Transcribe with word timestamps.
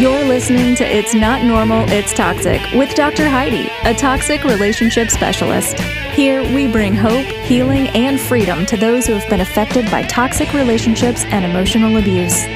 You're 0.00 0.24
listening 0.24 0.76
to 0.76 0.82
It's 0.82 1.12
Not 1.12 1.44
Normal, 1.44 1.84
It's 1.90 2.14
Toxic 2.14 2.62
with 2.72 2.94
Dr. 2.94 3.28
Heidi, 3.28 3.68
a 3.84 3.92
toxic 3.92 4.44
relationship 4.44 5.10
specialist. 5.10 5.78
Here, 6.14 6.42
we 6.54 6.72
bring 6.72 6.94
hope, 6.94 7.26
healing, 7.26 7.88
and 7.88 8.18
freedom 8.18 8.64
to 8.64 8.78
those 8.78 9.06
who 9.06 9.12
have 9.12 9.28
been 9.28 9.42
affected 9.42 9.90
by 9.90 10.04
toxic 10.04 10.54
relationships 10.54 11.26
and 11.26 11.44
emotional 11.44 11.98
abuse. 11.98 12.46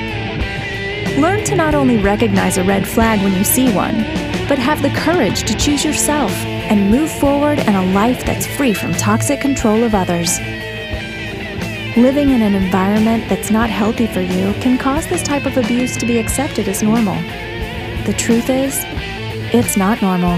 Learn 1.19 1.45
to 1.45 1.55
not 1.55 1.75
only 1.75 1.99
recognize 1.99 2.57
a 2.57 2.65
red 2.65 2.89
flag 2.89 3.23
when 3.23 3.35
you 3.35 3.45
see 3.45 3.71
one, 3.75 3.97
but 4.49 4.59
have 4.59 4.81
the 4.81 4.89
courage 4.97 5.43
to 5.43 5.55
choose 5.55 5.85
yourself 5.85 6.33
and 6.33 6.91
move 6.91 7.11
forward 7.11 7.59
in 7.59 7.75
a 7.75 7.93
life 7.93 8.25
that's 8.25 8.47
free 8.47 8.73
from 8.73 8.95
toxic 8.95 9.43
control 9.43 9.85
of 9.85 9.95
others. 9.95 10.39
Living 11.97 12.31
in 12.31 12.43
an 12.43 12.57
environment 12.57 13.29
that's 13.29 13.53
not 13.53 13.71
healthy 13.71 14.09
for 14.09 14.21
you 14.21 14.53
can 14.55 14.77
cause 14.77 15.07
this 15.07 15.23
type 15.23 15.47
of 15.47 15.57
abuse 15.57 15.97
to 15.97 16.05
be 16.05 16.19
accepted 16.19 16.67
as 16.67 16.83
normal. 16.83 17.15
The 18.05 18.15
truth 18.19 18.51
is, 18.51 18.83
it's 19.55 19.77
not 19.77 20.03
normal, 20.03 20.37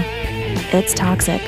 it's 0.71 0.93
toxic. 0.93 1.41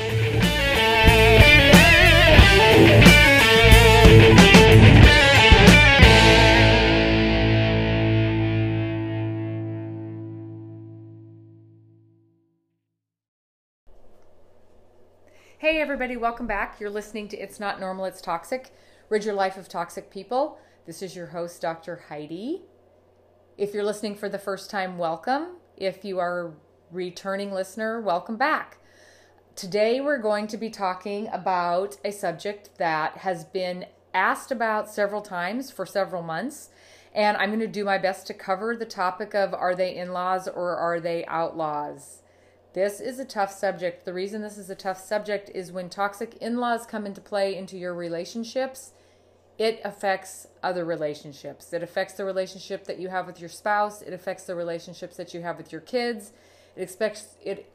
Hey, 15.58 15.80
everybody, 15.80 16.16
welcome 16.16 16.48
back. 16.48 16.80
You're 16.80 16.90
listening 16.90 17.28
to 17.28 17.36
It's 17.36 17.60
Not 17.60 17.78
Normal, 17.78 18.06
It's 18.06 18.20
Toxic. 18.20 18.72
Rid 19.10 19.24
Your 19.24 19.34
Life 19.34 19.56
of 19.56 19.68
Toxic 19.68 20.08
People. 20.08 20.60
This 20.86 21.02
is 21.02 21.16
your 21.16 21.26
host, 21.26 21.60
Dr. 21.60 22.04
Heidi. 22.08 22.62
If 23.58 23.74
you're 23.74 23.82
listening 23.82 24.14
for 24.14 24.28
the 24.28 24.38
first 24.38 24.70
time, 24.70 24.98
welcome. 24.98 25.56
If 25.76 26.04
you 26.04 26.20
are 26.20 26.46
a 26.46 26.52
returning 26.92 27.52
listener, 27.52 28.00
welcome 28.00 28.36
back. 28.36 28.78
Today, 29.56 30.00
we're 30.00 30.18
going 30.18 30.46
to 30.46 30.56
be 30.56 30.70
talking 30.70 31.26
about 31.32 31.96
a 32.04 32.12
subject 32.12 32.78
that 32.78 33.16
has 33.16 33.44
been 33.44 33.86
asked 34.14 34.52
about 34.52 34.88
several 34.88 35.22
times 35.22 35.72
for 35.72 35.84
several 35.84 36.22
months. 36.22 36.70
And 37.12 37.36
I'm 37.36 37.50
going 37.50 37.58
to 37.58 37.66
do 37.66 37.84
my 37.84 37.98
best 37.98 38.28
to 38.28 38.34
cover 38.34 38.76
the 38.76 38.86
topic 38.86 39.34
of 39.34 39.52
are 39.52 39.74
they 39.74 39.96
in 39.96 40.12
laws 40.12 40.46
or 40.46 40.76
are 40.76 41.00
they 41.00 41.26
outlaws? 41.26 42.22
This 42.74 43.00
is 43.00 43.18
a 43.18 43.24
tough 43.24 43.50
subject. 43.50 44.04
The 44.04 44.14
reason 44.14 44.40
this 44.40 44.56
is 44.56 44.70
a 44.70 44.76
tough 44.76 45.00
subject 45.00 45.50
is 45.52 45.72
when 45.72 45.90
toxic 45.90 46.36
in 46.36 46.58
laws 46.58 46.86
come 46.86 47.06
into 47.06 47.20
play 47.20 47.56
into 47.56 47.76
your 47.76 47.92
relationships, 47.92 48.92
it 49.60 49.78
affects 49.84 50.46
other 50.62 50.86
relationships. 50.86 51.70
It 51.74 51.82
affects 51.82 52.14
the 52.14 52.24
relationship 52.24 52.86
that 52.86 52.98
you 52.98 53.10
have 53.10 53.26
with 53.26 53.40
your 53.40 53.50
spouse. 53.50 54.00
It 54.00 54.14
affects 54.14 54.44
the 54.44 54.54
relationships 54.54 55.18
that 55.18 55.34
you 55.34 55.42
have 55.42 55.58
with 55.58 55.70
your 55.70 55.82
kids. 55.82 56.32
It 56.74 56.80
expects 56.80 57.36
it 57.42 57.70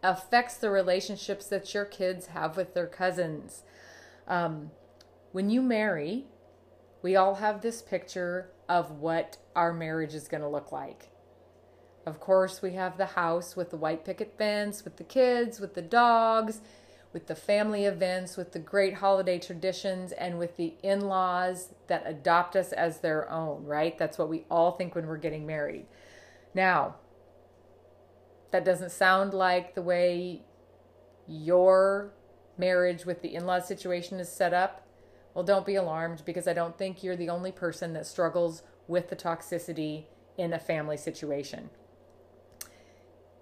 affects 0.00 0.54
the 0.58 0.70
relationships 0.70 1.48
that 1.48 1.74
your 1.74 1.84
kids 1.84 2.26
have 2.26 2.56
with 2.56 2.72
their 2.72 2.86
cousins. 2.86 3.64
Um, 4.28 4.70
when 5.32 5.50
you 5.50 5.60
marry, 5.60 6.26
we 7.02 7.16
all 7.16 7.34
have 7.34 7.62
this 7.62 7.82
picture 7.82 8.52
of 8.68 8.92
what 8.92 9.38
our 9.56 9.72
marriage 9.72 10.14
is 10.14 10.28
going 10.28 10.42
to 10.42 10.48
look 10.48 10.70
like. 10.70 11.10
Of 12.06 12.20
course, 12.20 12.62
we 12.62 12.74
have 12.74 12.96
the 12.96 13.06
house 13.06 13.56
with 13.56 13.70
the 13.70 13.76
white 13.76 14.04
picket 14.04 14.38
fence, 14.38 14.84
with 14.84 14.98
the 14.98 15.04
kids, 15.04 15.58
with 15.58 15.74
the 15.74 15.82
dogs, 15.82 16.60
with 17.12 17.26
the 17.26 17.34
family 17.34 17.84
events, 17.84 18.36
with 18.36 18.52
the 18.52 18.58
great 18.58 18.94
holiday 18.94 19.38
traditions, 19.38 20.12
and 20.12 20.38
with 20.38 20.56
the 20.56 20.74
in 20.82 21.08
laws 21.08 21.74
that 21.86 22.02
adopt 22.06 22.54
us 22.54 22.72
as 22.72 23.00
their 23.00 23.30
own, 23.30 23.64
right? 23.64 23.96
That's 23.98 24.18
what 24.18 24.28
we 24.28 24.44
all 24.50 24.72
think 24.72 24.94
when 24.94 25.06
we're 25.06 25.16
getting 25.16 25.46
married. 25.46 25.86
Now, 26.54 26.96
that 28.50 28.64
doesn't 28.64 28.90
sound 28.90 29.34
like 29.34 29.74
the 29.74 29.82
way 29.82 30.42
your 31.26 32.12
marriage 32.56 33.04
with 33.04 33.22
the 33.22 33.34
in 33.34 33.46
law 33.46 33.60
situation 33.60 34.20
is 34.20 34.30
set 34.30 34.52
up. 34.52 34.86
Well, 35.34 35.44
don't 35.44 35.66
be 35.66 35.76
alarmed 35.76 36.22
because 36.24 36.48
I 36.48 36.52
don't 36.52 36.76
think 36.76 37.02
you're 37.02 37.16
the 37.16 37.28
only 37.28 37.52
person 37.52 37.92
that 37.92 38.06
struggles 38.06 38.62
with 38.86 39.08
the 39.08 39.16
toxicity 39.16 40.04
in 40.36 40.52
a 40.52 40.58
family 40.58 40.96
situation. 40.96 41.70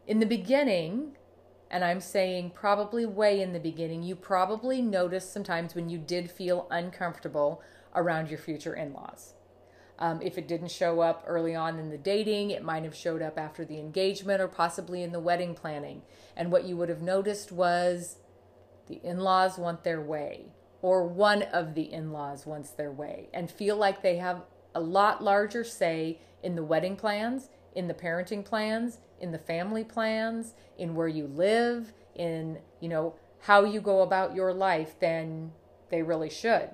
In 0.07 0.21
the 0.21 0.27
beginning, 0.27 1.17
and 1.71 1.85
I'm 1.85 2.01
saying 2.01 2.53
probably 2.55 3.07
way 3.07 3.41
in 3.41 3.53
the 3.53 3.61
beginning, 3.61 4.03
you 4.03 4.15
probably 4.15 4.81
noticed 4.81 5.33
sometimes 5.33 5.75
when 5.75 5.89
you 5.89 5.99
did 5.99 6.31
feel 6.31 6.67
uncomfortable 6.71 7.63
around 7.95 8.29
your 8.29 8.39
future 8.39 8.75
in 8.75 8.93
laws. 8.93 9.35
Um, 9.99 10.21
if 10.21 10.37
it 10.37 10.47
didn't 10.47 10.71
show 10.71 11.01
up 11.01 11.25
early 11.27 11.55
on 11.55 11.79
in 11.79 11.89
the 11.89 11.99
dating, 11.99 12.51
it 12.51 12.63
might 12.63 12.85
have 12.85 12.95
showed 12.95 13.23
up 13.23 13.39
after 13.39 13.65
the 13.65 13.79
engagement 13.79 14.41
or 14.41 14.49
possibly 14.49 15.03
in 15.03 15.13
the 15.13 15.21
wedding 15.21 15.55
planning. 15.55 16.03
And 16.37 16.53
what 16.53 16.65
you 16.65 16.77
would 16.77 16.91
have 16.91 17.01
noticed 17.01 17.51
was 17.51 18.19
the 18.89 19.01
in 19.03 19.21
laws 19.21 19.59
want 19.59 19.85
their 19.85 20.01
way, 20.01 20.47
or 20.83 21.07
one 21.07 21.43
of 21.43 21.75
the 21.75 21.91
in 21.93 22.13
laws 22.13 22.47
wants 22.47 22.71
their 22.71 22.93
way, 22.93 23.29
and 23.33 23.51
feel 23.51 23.77
like 23.77 24.03
they 24.03 24.17
have 24.17 24.43
a 24.75 24.81
lot 24.81 25.25
larger 25.25 25.65
say 25.65 26.21
in 26.43 26.55
the 26.55 26.63
wedding 26.63 26.95
plans, 26.95 27.49
in 27.77 27.87
the 27.87 27.95
parenting 27.95 28.45
plans, 28.45 28.99
in 29.21 29.31
the 29.31 29.39
family 29.39 29.85
plans, 29.85 30.55
in 30.79 30.97
where 30.97 31.07
you 31.07 31.27
live, 31.29 31.93
in, 32.17 32.59
you 32.81 32.89
know, 32.89 33.15
how 33.41 33.63
you 33.63 33.81
go 33.81 34.01
about 34.01 34.35
your 34.35 34.53
life 34.53 34.99
than 34.99 35.53
they 35.91 36.03
really 36.03 36.31
should. 36.31 36.71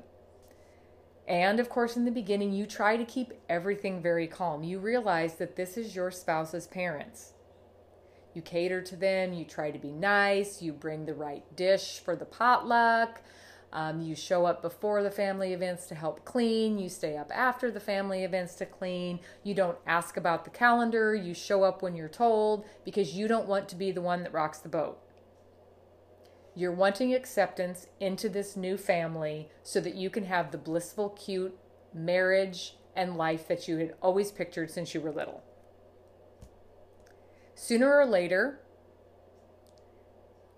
And 1.28 1.60
of 1.60 1.68
course, 1.68 1.96
in 1.96 2.04
the 2.04 2.10
beginning, 2.10 2.52
you 2.52 2.66
try 2.66 2.96
to 2.96 3.04
keep 3.04 3.32
everything 3.48 4.00
very 4.00 4.26
calm. 4.26 4.62
You 4.62 4.78
realize 4.78 5.34
that 5.34 5.56
this 5.56 5.76
is 5.76 5.94
your 5.94 6.10
spouse's 6.10 6.66
parents. 6.66 7.32
You 8.32 8.40
cater 8.40 8.80
to 8.80 8.96
them, 8.96 9.32
you 9.32 9.44
try 9.44 9.70
to 9.70 9.78
be 9.78 9.92
nice, 9.92 10.62
you 10.62 10.72
bring 10.72 11.04
the 11.04 11.14
right 11.14 11.44
dish 11.54 11.98
for 11.98 12.16
the 12.16 12.24
potluck, 12.24 13.20
um, 13.72 14.02
you 14.02 14.14
show 14.14 14.44
up 14.44 14.60
before 14.60 15.02
the 15.02 15.10
family 15.10 15.54
events 15.54 15.86
to 15.86 15.94
help 15.94 16.24
clean. 16.24 16.78
You 16.78 16.90
stay 16.90 17.16
up 17.16 17.30
after 17.34 17.70
the 17.70 17.80
family 17.80 18.22
events 18.22 18.54
to 18.56 18.66
clean. 18.66 19.18
You 19.42 19.54
don't 19.54 19.78
ask 19.86 20.16
about 20.16 20.44
the 20.44 20.50
calendar. 20.50 21.14
You 21.14 21.32
show 21.32 21.64
up 21.64 21.82
when 21.82 21.96
you're 21.96 22.08
told 22.08 22.66
because 22.84 23.14
you 23.14 23.28
don't 23.28 23.48
want 23.48 23.68
to 23.70 23.76
be 23.76 23.90
the 23.90 24.02
one 24.02 24.22
that 24.24 24.32
rocks 24.32 24.58
the 24.58 24.68
boat. 24.68 24.98
You're 26.54 26.72
wanting 26.72 27.14
acceptance 27.14 27.86
into 27.98 28.28
this 28.28 28.56
new 28.56 28.76
family 28.76 29.48
so 29.62 29.80
that 29.80 29.94
you 29.94 30.10
can 30.10 30.26
have 30.26 30.50
the 30.50 30.58
blissful, 30.58 31.08
cute 31.10 31.56
marriage 31.94 32.76
and 32.94 33.16
life 33.16 33.48
that 33.48 33.66
you 33.68 33.78
had 33.78 33.94
always 34.02 34.30
pictured 34.30 34.70
since 34.70 34.92
you 34.92 35.00
were 35.00 35.10
little. 35.10 35.42
Sooner 37.54 37.96
or 37.96 38.04
later, 38.04 38.60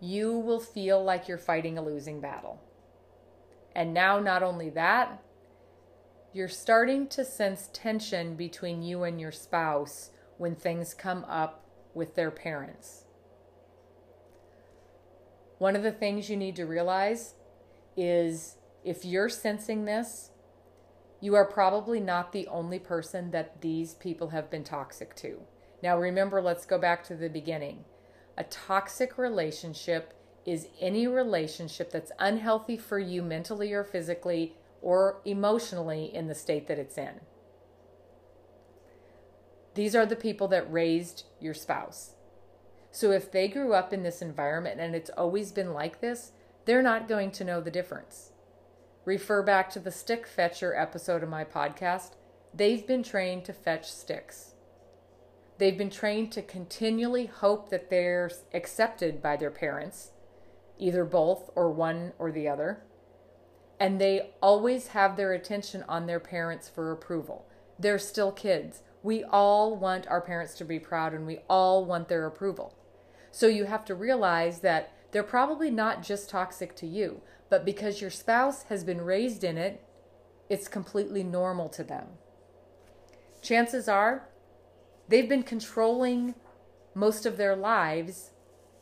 you 0.01 0.37
will 0.37 0.59
feel 0.59 1.03
like 1.03 1.29
you're 1.29 1.39
fighting 1.39 1.79
a 1.79 1.83
losing 1.83 2.21
battle. 2.21 2.61
And 3.75 3.93
now, 3.93 4.21
not 4.21 4.43
only 4.43 4.71
that, 4.71 5.23
you're 6.33 6.49
starting 6.49 7.07
to 7.09 7.25
sense 7.25 7.71
tension 7.73 8.35
between 8.37 8.83
you 8.83 9.03
and 9.05 9.21
your 9.21 9.33
spouse 9.33 10.11
when 10.39 10.55
things 10.55 10.95
come 10.95 11.25
up 11.25 11.65
with 11.95 12.15
their 12.15 12.31
parents. 12.31 13.05
One 15.59 15.77
of 15.77 15.83
the 15.83 15.93
things 15.93 16.29
you 16.29 16.37
need 16.37 16.57
to 16.57 16.65
realize 16.65 17.35
is 17.97 18.57
if 18.83 19.05
you're 19.05 19.29
sensing 19.29 19.85
this, 19.85 20.31
you 21.21 21.35
are 21.35 21.45
probably 21.45 22.01
not 22.01 22.33
the 22.33 22.47
only 22.49 22.79
person 22.79 23.31
that 23.31 23.63
these 23.63 23.95
people 23.95 24.29
have 24.29 24.51
been 24.51 24.65
toxic 24.65 25.15
to. 25.17 25.41
Now, 25.83 25.99
remember, 25.99 26.43
let's 26.43 26.67
go 26.67 26.79
back 26.79 27.05
to 27.05 27.15
the 27.15 27.29
beginning. 27.29 27.85
A 28.37 28.45
toxic 28.45 29.17
relationship 29.17 30.14
is 30.45 30.69
any 30.81 31.07
relationship 31.07 31.91
that's 31.91 32.13
unhealthy 32.19 32.77
for 32.77 32.99
you 32.99 33.23
mentally 33.23 33.73
or 33.73 33.85
physically 33.85 34.55
or 34.83 35.21
emotionally 35.25 36.15
in 36.15 36.29
the 36.29 36.35
state 36.35 36.67
that 36.67 36.79
it's 36.79 36.99
in. 36.99 37.21
These 39.75 39.97
are 39.97 40.07
the 40.07 40.17
people 40.17 40.47
that 40.49 40.71
raised 40.71 41.25
your 41.41 41.55
spouse. 41.55 42.13
So 42.91 43.11
if 43.11 43.33
they 43.33 43.49
grew 43.49 43.73
up 43.73 43.93
in 43.93 44.03
this 44.03 44.23
environment 44.23 44.79
and 44.81 44.95
it's 44.95 45.11
always 45.17 45.51
been 45.51 45.73
like 45.73 46.01
this, 46.01 46.33
they're 46.65 46.83
not 46.83 47.09
going 47.09 47.33
to 47.33 47.45
know 47.45 47.61
the 47.61 47.71
difference. 47.71 48.31
Refer 49.05 49.43
back 49.43 49.69
to 49.71 49.81
the 49.81 49.91
stick 49.91 50.27
fetcher 50.27 50.75
episode 50.75 51.23
of 51.23 51.29
my 51.29 51.45
podcast. 51.45 52.13
They've 52.55 52.87
been 52.87 53.03
trained 53.03 53.45
to 53.47 53.53
fetch 53.53 53.91
sticks. 53.91 54.53
They've 55.59 55.77
been 55.77 55.91
trained 55.91 56.31
to 56.33 56.43
continually 56.43 57.27
hope 57.27 57.71
that 57.71 57.91
they're 57.91 58.31
accepted 58.53 59.21
by 59.21 59.37
their 59.37 59.51
parents 59.51 60.11
either 60.79 61.05
both 61.05 61.51
or 61.55 61.71
one 61.71 62.13
or 62.19 62.31
the 62.31 62.49
other. 62.49 62.83
And 63.79 64.01
they 64.01 64.31
always 64.41 64.89
have 64.89 65.17
their 65.17 65.33
attention 65.33 65.85
on 65.89 66.07
their 66.07 66.21
parents 66.21 66.69
for 66.69 66.93
approval. 66.93 67.47
They're 67.79 67.99
still 67.99 68.33
kids. 68.33 68.83
We 69.03 69.25
all 69.25 69.77
want 69.77 70.07
our 70.07 70.21
parents 70.21 70.55
to 70.55 70.65
be 70.65 70.79
proud 70.79 71.13
and 71.13 71.27
we 71.27 71.41
all 71.49 71.85
want 71.85 72.09
their 72.09 72.27
approval. 72.27 72.75
So 73.31 73.47
you 73.47 73.65
have 73.65 73.85
to 73.87 73.95
realize 73.95 74.61
that 74.61 74.93
they're 75.11 75.23
probably 75.23 75.71
not 75.71 76.03
just 76.03 76.31
toxic 76.31 76.75
to 76.77 76.87
you, 76.87 77.21
but 77.51 77.65
because 77.65 78.01
your 78.01 78.11
spouse 78.11 78.65
has 78.65 78.85
been 78.85 79.01
raised 79.01 79.45
in 79.45 79.59
it, 79.59 79.85
it's 80.49 80.69
completely 80.69 81.23
normal 81.23 81.69
to 81.71 81.85
them. 81.85 82.07
Chances 83.43 83.89
are 83.89 84.29
they've 85.09 85.29
been 85.29 85.43
controlling 85.43 86.35
most 86.95 87.27
of 87.27 87.37
their 87.37 87.57
lives 87.57 88.31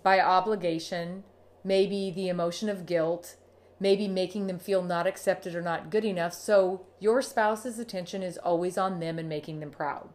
by 0.03 0.21
obligation, 0.21 1.25
maybe 1.65 2.11
the 2.11 2.29
emotion 2.29 2.69
of 2.69 2.87
guilt, 2.87 3.37
maybe 3.79 4.09
making 4.09 4.47
them 4.47 4.59
feel 4.59 4.83
not 4.83 5.07
accepted 5.07 5.55
or 5.55 5.63
not 5.63 5.91
good 5.91 6.05
enough. 6.05 6.33
So 6.33 6.87
your 6.99 7.23
spouse's 7.23 7.79
attention 7.79 8.23
is 8.23 8.39
always 8.39 8.79
on 8.79 9.01
them 9.01 9.19
and 9.19 9.29
making 9.29 9.61
them 9.61 9.71
proud. 9.71 10.09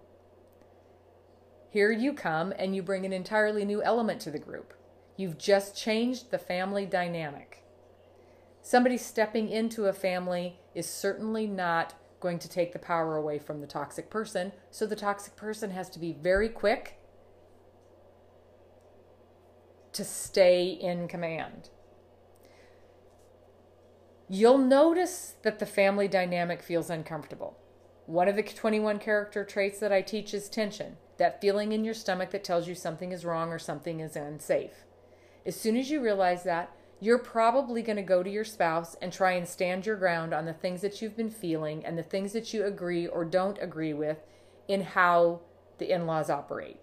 Here 1.69 1.91
you 1.91 2.13
come 2.13 2.53
and 2.57 2.75
you 2.75 2.81
bring 2.81 3.05
an 3.05 3.13
entirely 3.13 3.65
new 3.65 3.83
element 3.83 4.21
to 4.21 4.31
the 4.31 4.39
group. 4.39 4.73
You've 5.17 5.37
just 5.37 5.75
changed 5.75 6.31
the 6.31 6.37
family 6.37 6.85
dynamic. 6.85 7.63
Somebody 8.61 8.97
stepping 8.97 9.49
into 9.49 9.85
a 9.85 9.93
family 9.93 10.59
is 10.75 10.89
certainly 10.89 11.47
not 11.47 11.93
going 12.19 12.39
to 12.39 12.49
take 12.49 12.73
the 12.73 12.79
power 12.79 13.15
away 13.15 13.37
from 13.39 13.61
the 13.61 13.67
toxic 13.67 14.09
person, 14.09 14.51
so 14.71 14.85
the 14.85 14.95
toxic 14.95 15.35
person 15.35 15.71
has 15.71 15.89
to 15.91 15.99
be 15.99 16.13
very 16.13 16.49
quick 16.49 16.96
to 19.97 20.03
stay 20.03 20.69
in 20.69 21.07
command. 21.07 21.69
You'll 24.29 24.59
notice 24.59 25.33
that 25.41 25.57
the 25.57 25.65
family 25.65 26.07
dynamic 26.07 26.61
feels 26.61 26.89
uncomfortable. 26.89 27.57
One 28.05 28.27
of 28.27 28.35
the 28.35 28.43
21 28.43 28.99
character 28.99 29.43
traits 29.43 29.79
that 29.79 29.91
I 29.91 30.01
teach 30.01 30.33
is 30.33 30.49
tension 30.49 30.97
that 31.17 31.41
feeling 31.41 31.71
in 31.71 31.83
your 31.83 31.95
stomach 31.95 32.29
that 32.29 32.43
tells 32.43 32.67
you 32.67 32.75
something 32.75 33.11
is 33.11 33.25
wrong 33.25 33.49
or 33.49 33.57
something 33.57 33.99
is 33.99 34.15
unsafe. 34.15 34.85
As 35.47 35.59
soon 35.59 35.75
as 35.75 35.89
you 35.89 35.99
realize 35.99 36.43
that, 36.43 36.71
you're 36.99 37.17
probably 37.17 37.81
going 37.81 37.95
to 37.95 38.03
go 38.03 38.21
to 38.21 38.29
your 38.29 38.45
spouse 38.45 38.95
and 39.01 39.11
try 39.11 39.31
and 39.31 39.47
stand 39.47 39.87
your 39.87 39.95
ground 39.95 40.31
on 40.31 40.45
the 40.45 40.53
things 40.53 40.81
that 40.81 41.01
you've 41.01 41.17
been 41.17 41.29
feeling 41.29 41.83
and 41.83 41.97
the 41.97 42.03
things 42.03 42.33
that 42.33 42.53
you 42.53 42.65
agree 42.65 43.07
or 43.07 43.25
don't 43.25 43.57
agree 43.61 43.93
with 43.93 44.17
in 44.67 44.81
how 44.81 45.41
the 45.79 45.91
in 45.91 46.05
laws 46.05 46.29
operate. 46.29 46.77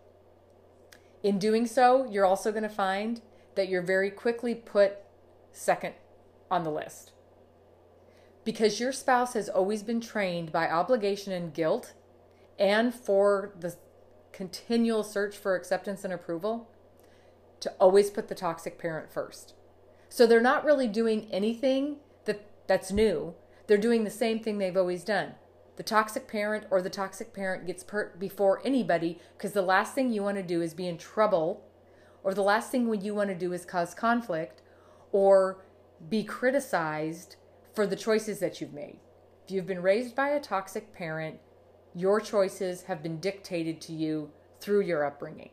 In 1.24 1.38
doing 1.38 1.66
so, 1.66 2.06
you're 2.10 2.26
also 2.26 2.52
going 2.52 2.64
to 2.64 2.68
find 2.68 3.22
that 3.54 3.68
you're 3.68 3.82
very 3.82 4.10
quickly 4.10 4.54
put 4.54 4.98
second 5.52 5.94
on 6.50 6.64
the 6.64 6.70
list. 6.70 7.12
Because 8.44 8.78
your 8.78 8.92
spouse 8.92 9.32
has 9.32 9.48
always 9.48 9.82
been 9.82 10.02
trained 10.02 10.52
by 10.52 10.68
obligation 10.68 11.32
and 11.32 11.54
guilt 11.54 11.94
and 12.58 12.94
for 12.94 13.54
the 13.58 13.74
continual 14.32 15.02
search 15.02 15.34
for 15.34 15.54
acceptance 15.56 16.04
and 16.04 16.12
approval 16.12 16.68
to 17.60 17.72
always 17.80 18.10
put 18.10 18.28
the 18.28 18.34
toxic 18.34 18.78
parent 18.78 19.10
first. 19.10 19.54
So 20.10 20.26
they're 20.26 20.42
not 20.42 20.64
really 20.64 20.88
doing 20.88 21.26
anything 21.30 21.96
that 22.26 22.46
that's 22.66 22.92
new. 22.92 23.34
They're 23.66 23.78
doing 23.78 24.04
the 24.04 24.10
same 24.10 24.40
thing 24.40 24.58
they've 24.58 24.76
always 24.76 25.04
done. 25.04 25.36
The 25.76 25.82
toxic 25.82 26.28
parent 26.28 26.66
or 26.70 26.80
the 26.80 26.90
toxic 26.90 27.34
parent 27.34 27.66
gets 27.66 27.84
hurt 27.88 28.20
before 28.20 28.60
anybody 28.64 29.18
because 29.36 29.52
the 29.52 29.62
last 29.62 29.94
thing 29.94 30.12
you 30.12 30.22
want 30.22 30.36
to 30.36 30.42
do 30.42 30.62
is 30.62 30.74
be 30.74 30.86
in 30.86 30.98
trouble 30.98 31.64
or 32.22 32.32
the 32.32 32.42
last 32.42 32.70
thing 32.70 32.92
you 33.02 33.14
want 33.14 33.28
to 33.28 33.34
do 33.34 33.52
is 33.52 33.64
cause 33.64 33.92
conflict 33.94 34.62
or 35.12 35.64
be 36.08 36.24
criticized 36.24 37.36
for 37.74 37.86
the 37.86 37.96
choices 37.96 38.38
that 38.38 38.60
you've 38.60 38.72
made. 38.72 38.98
If 39.44 39.50
you've 39.50 39.66
been 39.66 39.82
raised 39.82 40.14
by 40.14 40.30
a 40.30 40.40
toxic 40.40 40.94
parent, 40.94 41.38
your 41.94 42.20
choices 42.20 42.84
have 42.84 43.02
been 43.02 43.20
dictated 43.20 43.80
to 43.82 43.92
you 43.92 44.30
through 44.60 44.82
your 44.82 45.04
upbringing. 45.04 45.50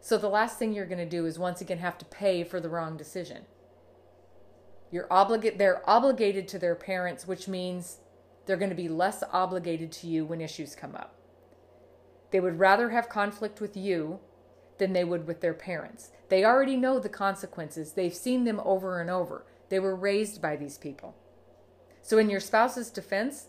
So 0.00 0.18
the 0.18 0.28
last 0.28 0.58
thing 0.58 0.72
you're 0.72 0.86
going 0.86 0.98
to 0.98 1.06
do 1.06 1.26
is 1.26 1.38
once 1.38 1.60
again 1.60 1.78
have 1.78 1.98
to 1.98 2.04
pay 2.04 2.44
for 2.44 2.60
the 2.60 2.68
wrong 2.68 2.96
decision. 2.96 3.44
You're 4.90 5.10
obligate 5.10 5.58
they're 5.58 5.88
obligated 5.88 6.48
to 6.48 6.58
their 6.58 6.74
parents, 6.74 7.26
which 7.26 7.48
means 7.48 7.98
they're 8.46 8.56
going 8.56 8.70
to 8.70 8.76
be 8.76 8.88
less 8.88 9.22
obligated 9.32 9.92
to 9.92 10.06
you 10.06 10.24
when 10.24 10.40
issues 10.40 10.74
come 10.74 10.94
up. 10.94 11.14
They 12.30 12.40
would 12.40 12.58
rather 12.58 12.90
have 12.90 13.08
conflict 13.08 13.60
with 13.60 13.76
you 13.76 14.20
than 14.78 14.92
they 14.92 15.04
would 15.04 15.26
with 15.26 15.40
their 15.40 15.54
parents. 15.54 16.10
They 16.28 16.44
already 16.44 16.76
know 16.76 16.98
the 16.98 17.08
consequences. 17.08 17.92
They've 17.92 18.14
seen 18.14 18.44
them 18.44 18.60
over 18.64 19.00
and 19.00 19.10
over. 19.10 19.44
They 19.68 19.78
were 19.78 19.94
raised 19.94 20.40
by 20.40 20.56
these 20.56 20.78
people. 20.78 21.14
So 22.02 22.18
in 22.18 22.30
your 22.30 22.40
spouse's 22.40 22.90
defense, 22.90 23.46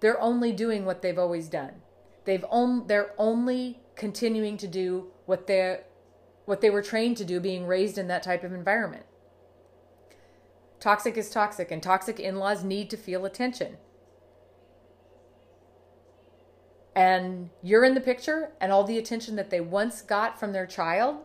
they're 0.00 0.20
only 0.20 0.52
doing 0.52 0.84
what 0.84 1.02
they've 1.02 1.18
always 1.18 1.48
done. 1.48 1.82
They've 2.24 2.44
on, 2.50 2.86
they're 2.86 3.12
only 3.18 3.80
continuing 3.94 4.56
to 4.58 4.66
do 4.66 5.08
what 5.26 5.46
they 5.46 5.80
what 6.44 6.60
they 6.60 6.70
were 6.70 6.82
trained 6.82 7.16
to 7.16 7.24
do 7.24 7.38
being 7.38 7.66
raised 7.66 7.98
in 7.98 8.08
that 8.08 8.22
type 8.22 8.42
of 8.42 8.52
environment. 8.52 9.04
Toxic 10.82 11.16
is 11.16 11.30
toxic 11.30 11.70
and 11.70 11.80
toxic 11.80 12.18
in-laws 12.18 12.64
need 12.64 12.90
to 12.90 12.96
feel 12.96 13.24
attention. 13.24 13.76
And 16.96 17.50
you're 17.62 17.84
in 17.84 17.94
the 17.94 18.00
picture 18.00 18.50
and 18.60 18.72
all 18.72 18.82
the 18.82 18.98
attention 18.98 19.36
that 19.36 19.48
they 19.48 19.60
once 19.60 20.02
got 20.02 20.40
from 20.40 20.52
their 20.52 20.66
child, 20.66 21.18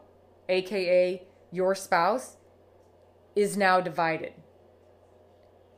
aka 0.48 1.24
your 1.51 1.74
spouse, 1.74 2.36
is 3.36 3.57
now 3.57 3.81
divided. 3.81 4.33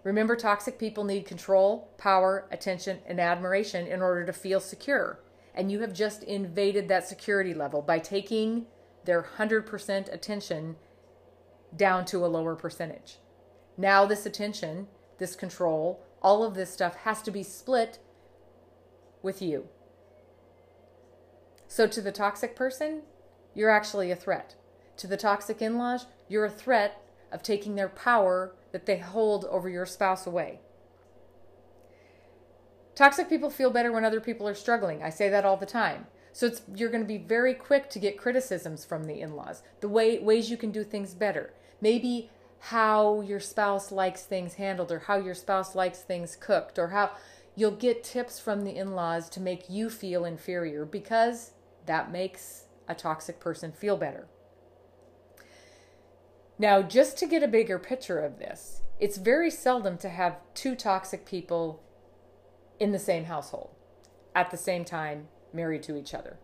Remember, 0.04 0.36
toxic 0.36 0.78
people 0.78 1.06
need 1.06 1.26
control, 1.26 1.90
power, 1.98 2.50
attention, 2.52 3.00
and 3.06 3.18
admiration 3.18 3.88
in 3.88 4.02
order 4.02 4.26
to 4.26 4.34
feel 4.34 4.60
secure. 4.60 5.22
And 5.56 5.72
you 5.72 5.80
have 5.80 5.94
just 5.94 6.22
invaded 6.24 6.90
that 6.90 7.08
security 7.08 7.54
level 7.54 7.81
by 7.81 8.00
taking 8.00 8.66
their 9.06 9.26
100% 9.38 10.14
attention 10.14 10.76
down 11.74 12.04
to 12.08 12.26
a 12.26 12.28
lower 12.28 12.58
percentage. 12.58 13.20
Now, 13.80 14.06
this 14.06 14.26
attention, 14.26 14.88
this 15.20 15.38
control, 15.38 16.04
all 16.22 16.44
of 16.44 16.54
this 16.54 16.70
stuff 16.70 16.98
has 16.98 17.22
to 17.22 17.31
be 17.31 17.44
split 17.44 17.98
with 19.24 19.42
you. 19.42 19.70
So, 21.70 21.88
to 21.88 22.02
the 22.02 22.12
toxic 22.12 22.58
person, 22.58 23.04
you're 23.56 23.70
actually 23.70 24.12
a 24.12 24.18
threat. 24.18 24.56
To 24.98 25.08
the 25.08 25.16
toxic 25.16 25.62
in 25.62 25.78
laws, 25.78 26.08
you're 26.28 26.44
a 26.44 26.50
threat 26.50 27.02
of 27.31 27.42
taking 27.42 27.76
their 27.76 27.88
power 27.88 28.54
that 28.74 28.86
they 28.86 28.98
hold 28.98 29.46
over 29.46 29.70
your 29.70 29.86
spouse 29.86 30.28
away. 30.28 30.60
Toxic 32.96 33.30
people 33.30 33.50
feel 33.50 33.72
better 33.72 33.94
when 33.94 34.04
other 34.04 34.20
people 34.20 34.46
are 34.46 34.56
struggling. 34.56 35.02
I 35.02 35.10
say 35.10 35.30
that 35.30 35.46
all 35.46 35.56
the 35.56 35.66
time. 35.66 36.08
So 36.34 36.52
you're 36.76 36.92
going 36.92 37.04
to 37.04 37.08
be 37.08 37.18
very 37.18 37.54
quick 37.54 37.90
to 37.92 38.00
get 38.00 38.18
criticisms 38.18 38.84
from 38.84 39.06
the 39.06 39.22
in-laws. 39.22 39.64
The 39.80 39.88
way 39.88 40.20
ways 40.20 40.52
you 40.52 40.58
can 40.58 40.72
do 40.72 40.84
things 40.84 41.14
better. 41.14 41.54
Maybe 41.80 42.30
how 42.59 43.21
your 43.21 43.39
spouse 43.39 43.91
likes 43.91 44.23
things 44.23 44.56
handled 44.56 44.91
or 44.91 45.00
how 45.00 45.17
your 45.17 45.33
spouse 45.33 45.75
likes 45.75 46.00
things 46.00 46.35
cooked 46.35 46.77
or 46.77 46.89
how 46.89 47.11
you'll 47.56 47.71
get 47.71 48.03
tips 48.03 48.39
from 48.39 48.63
the 48.63 48.75
in-laws 48.75 49.30
to 49.30 49.39
make 49.39 49.69
you 49.69 49.89
feel 49.89 50.25
inferior 50.25 50.85
because 50.85 51.51
that 51.85 52.11
makes 52.11 52.66
a 52.87 52.95
toxic 52.95 53.39
person 53.39 53.71
feel 53.71 53.97
better. 53.97 54.28
Now, 56.57 56.81
just 56.81 57.18
to 57.19 57.25
get 57.25 57.44
a 57.44 57.47
bigger 57.47 57.80
picture 57.80 58.19
of 58.19 58.37
this, 58.37 58.81
it's 58.99 59.18
very 59.18 59.49
seldom 59.49 59.97
to 59.99 60.09
have 60.09 60.37
two 60.54 60.75
toxic 60.75 61.25
people 61.25 61.81
in 62.80 62.92
the 62.92 62.99
same 62.99 63.25
household 63.25 63.69
at 64.35 64.51
the 64.51 64.57
same 64.57 64.83
time 64.83 65.28
married 65.54 65.83
to 65.83 65.95
each 65.95 66.13
other. 66.13 66.37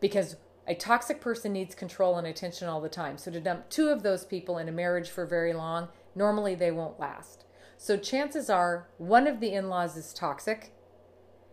Because 0.00 0.36
a 0.72 0.74
toxic 0.74 1.20
person 1.20 1.52
needs 1.52 1.74
control 1.74 2.16
and 2.16 2.26
attention 2.26 2.66
all 2.66 2.80
the 2.80 2.88
time. 2.88 3.18
So 3.18 3.30
to 3.30 3.40
dump 3.40 3.68
two 3.68 3.90
of 3.90 4.02
those 4.02 4.24
people 4.24 4.56
in 4.56 4.70
a 4.70 4.72
marriage 4.72 5.10
for 5.10 5.26
very 5.26 5.52
long, 5.52 5.88
normally 6.14 6.54
they 6.54 6.70
won't 6.70 6.98
last. 6.98 7.44
So 7.76 7.98
chances 7.98 8.48
are 8.48 8.88
one 8.96 9.26
of 9.26 9.38
the 9.40 9.52
in 9.52 9.68
laws 9.68 9.98
is 9.98 10.14
toxic 10.14 10.72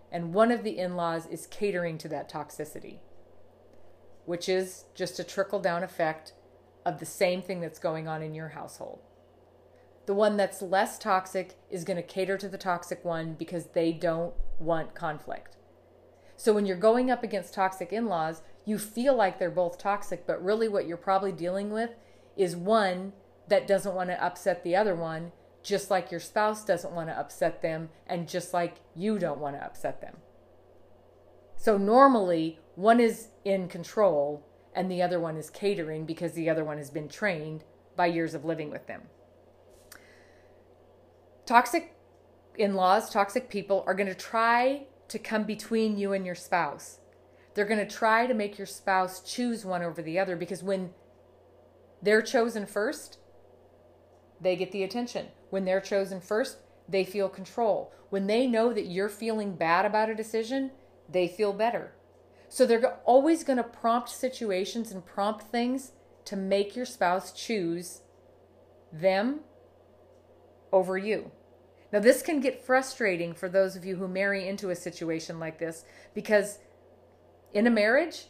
and 0.10 0.34
one 0.34 0.54
of 0.54 0.64
the 0.64 0.78
in 0.78 0.96
laws 0.96 1.28
is 1.28 1.48
catering 1.48 1.98
to 1.98 2.08
that 2.08 2.32
toxicity, 2.32 3.00
which 4.26 4.48
is 4.48 4.86
just 4.96 5.20
a 5.20 5.26
trickle 5.26 5.60
down 5.60 5.84
effect 5.84 6.32
of 6.86 7.00
the 7.00 7.06
same 7.06 7.42
thing 7.42 7.60
that's 7.60 7.78
going 7.78 8.08
on 8.08 8.24
in 8.24 8.34
your 8.34 8.50
household. 8.50 9.02
The 10.06 10.14
one 10.14 10.38
that's 10.38 10.62
less 10.62 10.98
toxic 10.98 11.58
is 11.70 11.84
going 11.84 11.98
to 11.98 12.04
cater 12.04 12.38
to 12.38 12.48
the 12.48 12.58
toxic 12.58 13.04
one 13.04 13.34
because 13.34 13.66
they 13.74 13.92
don't 13.92 14.34
want 14.60 14.96
conflict. 14.96 15.58
So 16.40 16.54
when 16.54 16.66
you're 16.66 16.78
going 16.78 17.12
up 17.12 17.22
against 17.22 17.54
toxic 17.54 17.92
in 17.92 18.06
laws, 18.06 18.44
you 18.70 18.78
feel 18.78 19.16
like 19.16 19.40
they're 19.40 19.50
both 19.50 19.78
toxic, 19.78 20.28
but 20.28 20.44
really 20.44 20.68
what 20.68 20.88
you're 20.88 20.98
probably 20.98 21.32
dealing 21.32 21.72
with 21.72 21.92
is 22.38 22.56
one 22.56 23.14
that 23.48 23.68
doesn't 23.68 23.96
want 23.96 24.10
to 24.10 24.24
upset 24.24 24.64
the 24.64 24.76
other 24.76 24.96
one, 24.96 25.32
just 25.64 25.90
like 25.90 26.12
your 26.12 26.20
spouse 26.20 26.64
doesn't 26.64 26.94
want 26.94 27.10
to 27.10 27.18
upset 27.18 27.62
them, 27.62 27.90
and 28.06 28.30
just 28.30 28.54
like 28.54 28.76
you 28.96 29.18
don't 29.18 29.40
want 29.40 29.56
to 29.56 29.64
upset 29.64 30.02
them. 30.02 30.18
So 31.56 31.78
normally, 31.78 32.60
one 32.76 33.00
is 33.00 33.30
in 33.44 33.68
control 33.68 34.46
and 34.74 34.90
the 34.90 35.02
other 35.02 35.20
one 35.20 35.36
is 35.36 35.50
catering 35.50 36.06
because 36.06 36.34
the 36.34 36.50
other 36.50 36.64
one 36.64 36.78
has 36.78 36.90
been 36.90 37.10
trained 37.10 37.64
by 37.96 38.06
years 38.06 38.34
of 38.34 38.46
living 38.46 38.70
with 38.70 38.88
them. 38.88 39.02
Toxic 41.46 41.96
in 42.56 42.76
laws, 42.76 43.10
toxic 43.10 43.50
people 43.50 43.84
are 43.88 43.94
going 43.96 44.08
to 44.08 44.16
try 44.16 44.86
to 45.08 45.20
come 45.20 45.44
between 45.44 45.98
you 45.98 46.14
and 46.14 46.26
your 46.26 46.36
spouse. 46.36 47.00
They're 47.54 47.66
going 47.66 47.86
to 47.86 47.96
try 47.96 48.28
to 48.28 48.34
make 48.34 48.58
your 48.58 48.68
spouse 48.68 49.22
choose 49.22 49.66
one 49.66 49.84
over 49.84 50.02
the 50.02 50.20
other 50.20 50.36
because 50.36 50.64
when 50.64 50.92
they're 52.02 52.22
chosen 52.22 52.66
first, 52.66 53.18
they 54.40 54.56
get 54.56 54.72
the 54.72 54.84
attention. 54.84 55.28
When 55.50 55.66
they're 55.66 55.82
chosen 55.82 56.22
first, 56.22 56.58
they 56.88 57.04
feel 57.04 57.30
control. 57.30 57.92
When 58.10 58.28
they 58.28 58.48
know 58.48 58.74
that 58.74 58.88
you're 58.88 59.10
feeling 59.10 59.56
bad 59.56 59.86
about 59.86 60.10
a 60.10 60.16
decision, 60.16 60.72
they 61.08 61.28
feel 61.28 61.54
better. 61.54 61.94
So 62.48 62.66
they're 62.66 62.98
always 63.06 63.44
going 63.44 63.58
to 63.58 63.64
prompt 63.64 64.10
situations 64.10 64.92
and 64.92 65.06
prompt 65.06 65.44
things 65.44 65.92
to 66.26 66.36
make 66.36 66.76
your 66.76 66.86
spouse 66.86 67.32
choose 67.32 68.02
them 68.92 69.42
over 70.72 70.98
you. 70.98 71.32
Now, 71.92 72.00
this 72.00 72.22
can 72.22 72.40
get 72.40 72.64
frustrating 72.64 73.34
for 73.34 73.50
those 73.50 73.76
of 73.76 73.84
you 73.84 73.96
who 73.96 74.08
marry 74.08 74.48
into 74.48 74.70
a 74.70 74.76
situation 74.76 75.40
like 75.40 75.58
this 75.58 75.86
because 76.14 76.60
in 77.54 77.68
a 77.68 77.72
marriage, 77.72 78.28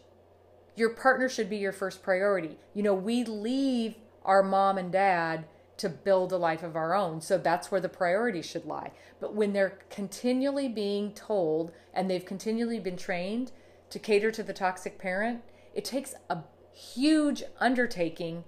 your 0.75 0.91
partner 0.91 1.27
should 1.27 1.49
be 1.49 1.57
your 1.57 1.71
first 1.71 2.01
priority. 2.01 2.57
You 2.73 2.83
know, 2.83 2.93
we 2.93 3.23
leave 3.23 3.95
our 4.23 4.43
mom 4.43 4.77
and 4.77 4.91
dad 4.91 5.45
to 5.77 5.89
build 5.89 6.31
a 6.31 6.37
life 6.37 6.61
of 6.61 6.75
our 6.75 6.93
own. 6.93 7.21
So 7.21 7.37
that's 7.37 7.71
where 7.71 7.81
the 7.81 7.89
priority 7.89 8.41
should 8.41 8.65
lie. 8.65 8.91
But 9.19 9.33
when 9.33 9.53
they're 9.53 9.79
continually 9.89 10.67
being 10.67 11.13
told 11.13 11.71
and 11.93 12.09
they've 12.09 12.25
continually 12.25 12.79
been 12.79 12.97
trained 12.97 13.51
to 13.89 13.99
cater 13.99 14.31
to 14.31 14.43
the 14.43 14.53
toxic 14.53 14.99
parent, 14.99 15.41
it 15.73 15.85
takes 15.85 16.15
a 16.29 16.43
huge 16.71 17.43
undertaking 17.59 18.43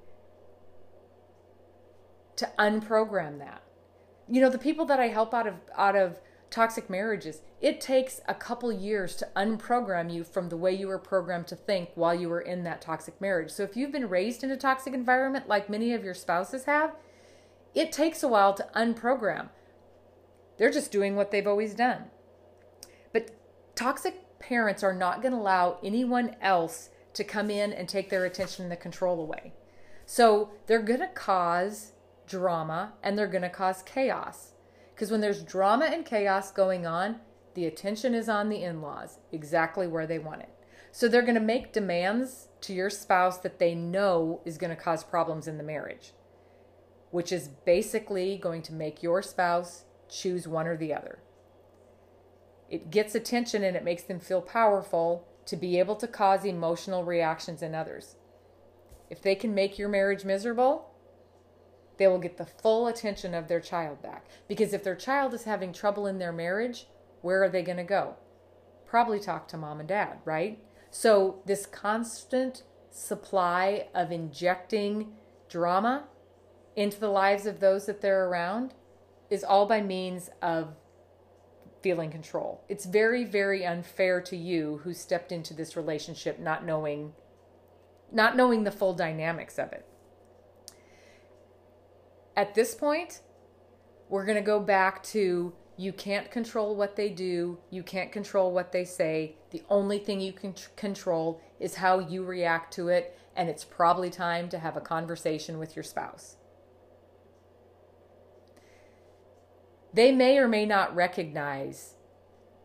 to 2.36 2.50
unprogram 2.60 3.40
that. 3.40 3.64
You 4.30 4.42
know, 4.42 4.50
the 4.50 4.58
people 4.58 4.86
that 4.86 5.00
I 5.00 5.08
help 5.08 5.34
out 5.34 5.48
of 5.48 5.56
out 5.78 5.96
of 5.96 6.20
toxic 6.52 6.90
marriages, 6.90 7.42
it 7.62 7.82
takes 7.82 8.20
a 8.28 8.36
couple 8.36 8.72
years 8.72 9.16
to 9.16 9.28
unprogram 9.36 10.14
you 10.14 10.24
from 10.24 10.50
the 10.50 10.58
way 10.58 10.74
you 10.74 10.88
were 10.88 11.00
programmed 11.00 11.48
to 11.48 11.56
think 11.56 11.90
while 11.96 12.14
you 12.14 12.30
were 12.30 12.42
in 12.42 12.64
that 12.66 12.82
toxic 12.82 13.20
marriage. 13.20 13.50
So 13.50 13.64
if 13.64 13.78
you've 13.78 13.92
been 13.92 14.10
raised 14.10 14.44
in 14.44 14.52
a 14.52 14.58
toxic 14.58 14.94
environment 14.94 15.48
like 15.48 15.70
many 15.70 15.94
of 15.94 16.04
your 16.04 16.14
spouses 16.14 16.66
have, 16.66 16.96
it 17.74 17.92
takes 17.92 18.22
a 18.22 18.28
while 18.28 18.54
to 18.56 18.68
unprogram. 18.76 19.50
They're 20.58 20.72
just 20.72 20.92
doing 20.92 21.16
what 21.16 21.32
they've 21.32 21.48
always 21.48 21.74
done. 21.74 22.06
But 23.14 23.32
toxic 23.76 24.40
parents 24.40 24.84
are 24.84 24.94
not 24.94 25.22
going 25.22 25.32
to 25.32 25.40
allow 25.40 25.78
anyone 25.82 26.36
else 26.42 26.90
to 27.14 27.24
come 27.24 27.50
in 27.50 27.72
and 27.72 27.88
take 27.88 28.10
their 28.10 28.26
attention 28.26 28.64
and 28.64 28.72
the 28.72 28.76
control 28.76 29.22
away. 29.22 29.54
So 30.06 30.52
they're 30.68 30.82
going 30.82 31.00
to 31.00 31.08
cause 31.08 31.94
drama 32.28 32.94
and 33.02 33.18
they're 33.18 33.28
going 33.28 33.42
to 33.42 33.50
cause 33.50 33.82
chaos. 33.84 34.52
Because 35.02 35.10
when 35.10 35.22
there's 35.22 35.42
drama 35.42 35.86
and 35.86 36.06
chaos 36.06 36.52
going 36.52 36.86
on, 36.86 37.22
the 37.56 37.66
attention 37.66 38.14
is 38.14 38.30
on 38.30 38.50
the 38.50 38.62
in 38.62 38.84
laws, 38.84 39.18
exactly 39.32 39.88
where 39.88 40.06
they 40.06 40.20
want 40.20 40.44
it. 40.44 40.54
So 40.92 41.08
they're 41.08 41.24
going 41.24 41.34
to 41.34 41.42
make 41.42 41.74
demands 41.74 42.50
to 42.62 42.72
your 42.72 42.92
spouse 42.92 43.40
that 43.40 43.58
they 43.58 43.74
know 43.74 44.42
is 44.46 44.60
going 44.60 44.70
to 44.70 44.80
cause 44.80 45.04
problems 45.04 45.48
in 45.48 45.58
the 45.58 45.64
marriage 45.64 46.14
which 47.10 47.32
is 47.32 47.50
basically 47.66 48.38
going 48.38 48.62
to 48.62 48.74
make 48.74 49.04
your 49.04 49.22
spouse 49.22 49.84
choose 50.10 50.48
one 50.48 50.66
or 50.66 50.78
the 50.78 50.94
other. 50.94 51.20
It 52.70 52.90
gets 52.90 53.16
attention 53.16 53.64
and 53.64 53.76
it 53.76 53.84
makes 53.84 54.04
them 54.04 54.20
feel 54.20 54.42
powerful 54.42 55.28
to 55.46 55.58
be 55.58 55.78
able 55.78 55.98
to 55.98 56.08
cause 56.08 56.46
emotional 56.46 57.04
reactions 57.04 57.62
in 57.62 57.76
others. 57.76 58.16
If 59.10 59.22
they 59.22 59.36
can 59.36 59.54
make 59.54 59.78
your 59.78 59.90
marriage 59.90 60.24
miserable, 60.24 60.91
they 62.02 62.08
will 62.08 62.18
get 62.18 62.38
the 62.38 62.48
full 62.48 62.88
attention 62.88 63.36
of 63.36 63.48
their 63.48 63.60
child 63.60 64.02
back. 64.02 64.26
Because 64.48 64.74
if 64.74 64.84
their 64.84 64.96
child 64.96 65.36
is 65.36 65.44
having 65.44 65.72
trouble 65.72 66.08
in 66.08 66.18
their 66.18 66.32
marriage, 66.32 66.88
where 67.22 67.44
are 67.44 67.50
they 67.50 67.62
going 67.62 67.78
to 67.78 67.84
go? 67.84 68.16
Probably 68.88 69.20
talk 69.20 69.48
to 69.50 69.58
mom 69.58 69.80
and 69.80 69.88
dad, 69.88 70.18
right? 70.26 70.58
So, 70.90 71.44
this 71.46 71.68
constant 71.68 72.64
supply 72.90 73.86
of 73.94 74.12
injecting 74.12 75.14
drama 75.48 76.06
into 76.76 77.00
the 77.00 77.08
lives 77.08 77.46
of 77.46 77.60
those 77.60 77.86
that 77.86 78.02
they're 78.02 78.26
around 78.26 78.74
is 79.30 79.44
all 79.44 79.68
by 79.68 79.82
means 79.82 80.32
of 80.42 80.74
feeling 81.84 82.10
control. 82.10 82.64
It's 82.68 82.86
very, 82.86 83.26
very 83.26 83.64
unfair 83.64 84.22
to 84.22 84.36
you 84.36 84.82
who 84.84 84.96
stepped 84.96 85.32
into 85.32 85.54
this 85.54 85.78
relationship 85.78 86.40
not 86.40 86.66
knowing 86.66 87.14
not 88.12 88.36
knowing 88.36 88.64
the 88.64 88.72
full 88.72 88.96
dynamics 88.96 89.60
of 89.60 89.72
it. 89.72 89.86
At 92.42 92.56
this 92.56 92.74
point, 92.74 93.22
we're 94.10 94.26
going 94.26 94.36
to 94.36 94.42
go 94.42 94.60
back 94.60 95.04
to 95.04 95.54
you 95.78 95.94
can't 95.94 96.32
control 96.32 96.76
what 96.76 96.96
they 96.96 97.10
do, 97.10 97.60
you 97.70 97.84
can't 97.84 98.12
control 98.12 98.52
what 98.52 98.72
they 98.72 98.84
say. 98.84 99.36
The 99.52 99.62
only 99.70 100.00
thing 100.00 100.20
you 100.20 100.34
can 100.34 100.56
control 100.76 101.40
is 101.60 101.76
how 101.76 102.00
you 102.00 102.24
react 102.24 102.74
to 102.74 102.88
it, 102.88 103.16
and 103.36 103.48
it's 103.48 103.64
probably 103.64 104.10
time 104.10 104.50
to 104.50 104.58
have 104.58 104.76
a 104.76 104.82
conversation 104.82 105.60
with 105.60 105.76
your 105.76 105.84
spouse. 105.84 106.38
they 109.94 110.12
may 110.12 110.40
or 110.40 110.48
may 110.48 110.66
not 110.66 110.96
recognize 110.96 111.96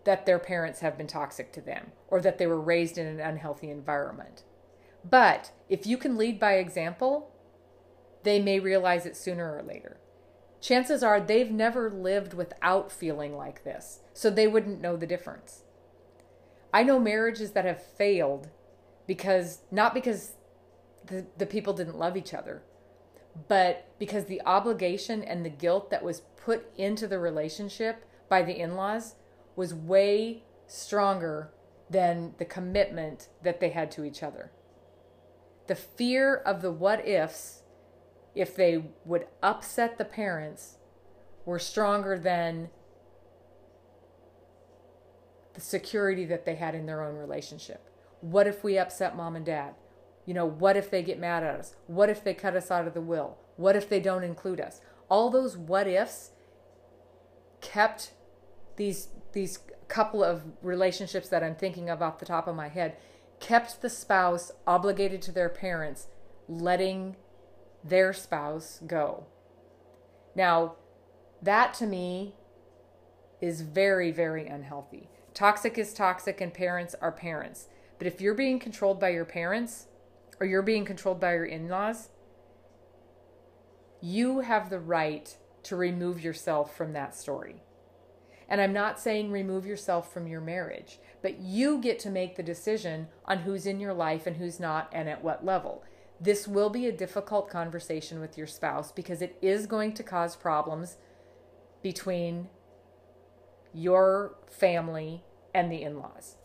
that 0.04 0.24
their 0.24 0.38
parents 0.38 0.80
have 0.80 0.96
been 0.96 1.06
toxic 1.06 1.52
to 1.52 1.60
them 1.60 1.92
or 2.08 2.22
that 2.22 2.38
they 2.38 2.46
were 2.46 2.60
raised 2.60 2.96
in 2.96 3.06
an 3.06 3.20
unhealthy 3.20 3.68
environment. 3.68 4.42
But 5.04 5.52
if 5.68 5.86
you 5.86 5.98
can 5.98 6.16
lead 6.16 6.38
by 6.38 6.54
example, 6.54 7.35
they 8.26 8.40
may 8.40 8.58
realize 8.58 9.06
it 9.06 9.16
sooner 9.16 9.56
or 9.56 9.62
later. 9.62 9.98
Chances 10.60 11.02
are 11.02 11.20
they've 11.20 11.50
never 11.50 11.90
lived 11.90 12.34
without 12.34 12.90
feeling 12.90 13.36
like 13.36 13.64
this, 13.64 14.00
so 14.12 14.30
they 14.30 14.46
wouldn't 14.46 14.80
know 14.80 14.96
the 14.96 15.06
difference. 15.06 15.62
I 16.72 16.82
know 16.82 16.98
marriages 16.98 17.52
that 17.52 17.64
have 17.64 17.82
failed 17.82 18.48
because 19.06 19.60
not 19.70 19.94
because 19.94 20.32
the, 21.06 21.26
the 21.38 21.46
people 21.46 21.72
didn't 21.72 21.98
love 21.98 22.16
each 22.16 22.34
other, 22.34 22.62
but 23.48 23.86
because 23.98 24.24
the 24.24 24.42
obligation 24.44 25.22
and 25.22 25.44
the 25.44 25.50
guilt 25.50 25.90
that 25.90 26.02
was 26.02 26.22
put 26.36 26.66
into 26.76 27.06
the 27.06 27.18
relationship 27.18 28.04
by 28.28 28.42
the 28.42 28.58
in 28.58 28.74
laws 28.74 29.14
was 29.54 29.72
way 29.72 30.42
stronger 30.66 31.50
than 31.88 32.34
the 32.38 32.44
commitment 32.44 33.28
that 33.42 33.60
they 33.60 33.68
had 33.68 33.90
to 33.92 34.04
each 34.04 34.22
other. 34.22 34.50
The 35.68 35.76
fear 35.76 36.34
of 36.34 36.62
the 36.62 36.72
what 36.72 37.06
ifs, 37.06 37.62
if 38.36 38.54
they 38.54 38.84
would 39.04 39.26
upset 39.42 39.98
the 39.98 40.04
parents, 40.04 40.76
were 41.46 41.58
stronger 41.58 42.18
than 42.18 42.68
the 45.54 45.60
security 45.60 46.26
that 46.26 46.44
they 46.44 46.56
had 46.56 46.74
in 46.74 46.84
their 46.84 47.02
own 47.02 47.16
relationship. 47.16 47.88
What 48.20 48.46
if 48.46 48.62
we 48.62 48.76
upset 48.76 49.16
mom 49.16 49.36
and 49.36 49.46
dad? 49.46 49.74
You 50.26 50.34
know, 50.34 50.44
what 50.44 50.76
if 50.76 50.90
they 50.90 51.02
get 51.02 51.18
mad 51.18 51.44
at 51.44 51.58
us? 51.58 51.76
What 51.86 52.10
if 52.10 52.22
they 52.22 52.34
cut 52.34 52.54
us 52.54 52.70
out 52.70 52.86
of 52.86 52.94
the 52.94 53.00
will? 53.00 53.38
What 53.56 53.76
if 53.76 53.88
they 53.88 54.00
don't 54.00 54.24
include 54.24 54.60
us? 54.60 54.80
All 55.08 55.30
those 55.30 55.56
what 55.56 55.86
ifs 55.86 56.32
kept 57.60 58.12
these 58.76 59.08
these 59.32 59.60
couple 59.88 60.22
of 60.22 60.42
relationships 60.62 61.28
that 61.28 61.42
I'm 61.42 61.54
thinking 61.54 61.88
of 61.88 62.02
off 62.02 62.18
the 62.18 62.26
top 62.26 62.48
of 62.48 62.56
my 62.56 62.68
head 62.68 62.96
kept 63.38 63.82
the 63.82 63.90
spouse 63.90 64.50
obligated 64.66 65.22
to 65.22 65.32
their 65.32 65.48
parents 65.48 66.08
letting 66.48 67.16
their 67.84 68.12
spouse 68.12 68.80
go. 68.86 69.26
Now, 70.34 70.76
that 71.42 71.74
to 71.74 71.86
me 71.86 72.34
is 73.40 73.60
very 73.60 74.10
very 74.10 74.46
unhealthy. 74.46 75.08
Toxic 75.34 75.76
is 75.76 75.92
toxic 75.92 76.40
and 76.40 76.52
parents 76.52 76.94
are 77.00 77.12
parents. 77.12 77.68
But 77.98 78.06
if 78.06 78.20
you're 78.20 78.34
being 78.34 78.58
controlled 78.58 79.00
by 79.00 79.10
your 79.10 79.24
parents, 79.24 79.86
or 80.40 80.46
you're 80.46 80.62
being 80.62 80.84
controlled 80.84 81.20
by 81.20 81.34
your 81.34 81.44
in 81.44 81.68
laws, 81.68 82.08
you 84.00 84.40
have 84.40 84.70
the 84.70 84.78
right 84.78 85.36
to 85.62 85.76
remove 85.76 86.22
yourself 86.22 86.76
from 86.76 86.92
that 86.92 87.14
story. 87.14 87.62
And 88.48 88.60
I'm 88.60 88.72
not 88.72 89.00
saying 89.00 89.32
remove 89.32 89.66
yourself 89.66 90.12
from 90.12 90.28
your 90.28 90.40
marriage, 90.40 91.00
but 91.22 91.40
you 91.40 91.78
get 91.78 91.98
to 92.00 92.10
make 92.10 92.36
the 92.36 92.42
decision 92.42 93.08
on 93.24 93.38
who's 93.38 93.66
in 93.66 93.80
your 93.80 93.94
life 93.94 94.26
and 94.26 94.36
who's 94.36 94.60
not 94.60 94.88
and 94.92 95.08
at 95.08 95.24
what 95.24 95.44
level. 95.44 95.82
This 96.20 96.48
will 96.48 96.70
be 96.70 96.86
a 96.86 96.92
difficult 96.92 97.50
conversation 97.50 98.20
with 98.20 98.38
your 98.38 98.46
spouse 98.46 98.90
because 98.90 99.20
it 99.20 99.36
is 99.42 99.66
going 99.66 99.92
to 99.94 100.02
cause 100.02 100.34
problems 100.34 100.96
between 101.82 102.48
your 103.74 104.36
family 104.48 105.22
and 105.54 105.70
the 105.70 105.82
in 105.82 105.98
laws. 105.98 106.36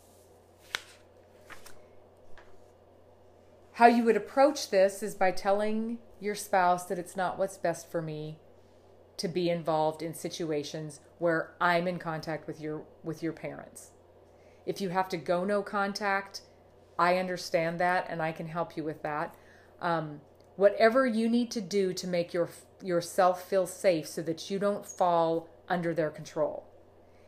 How 3.73 3.87
you 3.87 4.03
would 4.03 4.17
approach 4.17 4.69
this 4.69 5.01
is 5.01 5.15
by 5.15 5.31
telling 5.31 5.99
your 6.19 6.35
spouse 6.35 6.85
that 6.85 6.99
it's 6.99 7.15
not 7.15 7.39
what's 7.39 7.57
best 7.57 7.89
for 7.89 8.01
me 8.01 8.37
to 9.17 9.27
be 9.27 9.49
involved 9.49 10.01
in 10.01 10.13
situations 10.13 10.99
where 11.19 11.51
I'm 11.61 11.87
in 11.87 11.97
contact 11.97 12.47
with 12.47 12.59
your 12.59 12.83
with 13.03 13.23
your 13.23 13.33
parents. 13.33 13.91
If 14.65 14.81
you 14.81 14.89
have 14.89 15.09
to 15.09 15.17
go 15.17 15.43
no 15.43 15.63
contact, 15.63 16.41
I 16.99 17.17
understand 17.17 17.79
that 17.79 18.05
and 18.09 18.21
I 18.21 18.31
can 18.31 18.47
help 18.47 18.77
you 18.77 18.83
with 18.83 19.01
that. 19.03 19.35
Um, 19.81 20.21
whatever 20.55 21.05
you 21.05 21.27
need 21.27 21.51
to 21.51 21.61
do 21.61 21.93
to 21.93 22.07
make 22.07 22.33
your 22.33 22.49
yourself 22.81 23.47
feel 23.47 23.67
safe 23.67 24.07
so 24.07 24.21
that 24.21 24.49
you 24.49 24.59
don't 24.59 24.85
fall 24.85 25.49
under 25.69 25.93
their 25.93 26.09
control. 26.09 26.65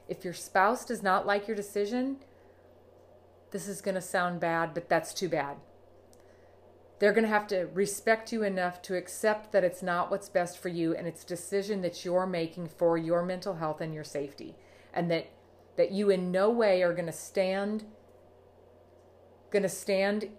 If 0.07 0.23
your 0.23 0.33
spouse 0.33 0.85
does 0.85 1.03
not 1.03 1.25
like 1.25 1.47
your 1.47 1.55
decision, 1.55 2.17
this 3.51 3.67
is 3.67 3.81
going 3.81 3.95
to 3.95 4.01
sound 4.01 4.39
bad, 4.39 4.73
but 4.73 4.89
that's 4.89 5.13
too 5.13 5.29
bad. 5.29 5.57
They're 6.99 7.13
going 7.13 7.23
to 7.23 7.29
have 7.29 7.47
to 7.47 7.67
respect 7.73 8.31
you 8.31 8.43
enough 8.43 8.81
to 8.83 8.95
accept 8.95 9.51
that 9.51 9.63
it's 9.63 9.83
not 9.83 10.09
what's 10.09 10.29
best 10.29 10.57
for 10.57 10.69
you 10.69 10.95
and 10.95 11.07
it's 11.07 11.23
a 11.23 11.27
decision 11.27 11.81
that 11.81 12.05
you're 12.05 12.25
making 12.25 12.69
for 12.69 12.97
your 12.97 13.23
mental 13.23 13.55
health 13.55 13.81
and 13.81 13.93
your 13.93 14.03
safety. 14.03 14.55
And 14.93 15.09
that 15.11 15.29
that 15.75 15.91
you 15.91 16.09
in 16.09 16.31
no 16.31 16.49
way 16.49 16.83
are 16.83 16.93
going 16.93 17.07
to 17.07 17.11
stand 17.11 17.85
going 19.49 19.63
to 19.63 19.69
stand 19.69 20.29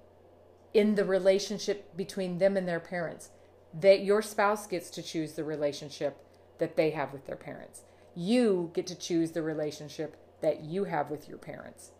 in 0.74 0.96
the 0.96 1.04
relationship 1.04 1.96
between 1.96 2.38
them 2.38 2.56
and 2.56 2.68
their 2.68 2.80
parents. 2.80 3.30
That 3.72 4.04
your 4.04 4.20
spouse 4.20 4.66
gets 4.66 4.90
to 4.90 5.02
choose 5.02 5.32
the 5.32 5.44
relationship 5.44 6.18
that 6.58 6.76
they 6.76 6.90
have 6.90 7.12
with 7.12 7.26
their 7.26 7.36
parents. 7.36 7.82
You 8.14 8.70
get 8.74 8.86
to 8.88 8.94
choose 8.94 9.32
the 9.32 9.42
relationship 9.42 10.16
that 10.40 10.62
you 10.62 10.84
have 10.84 11.10
with 11.10 11.28
your 11.28 11.38
parents. 11.38 11.92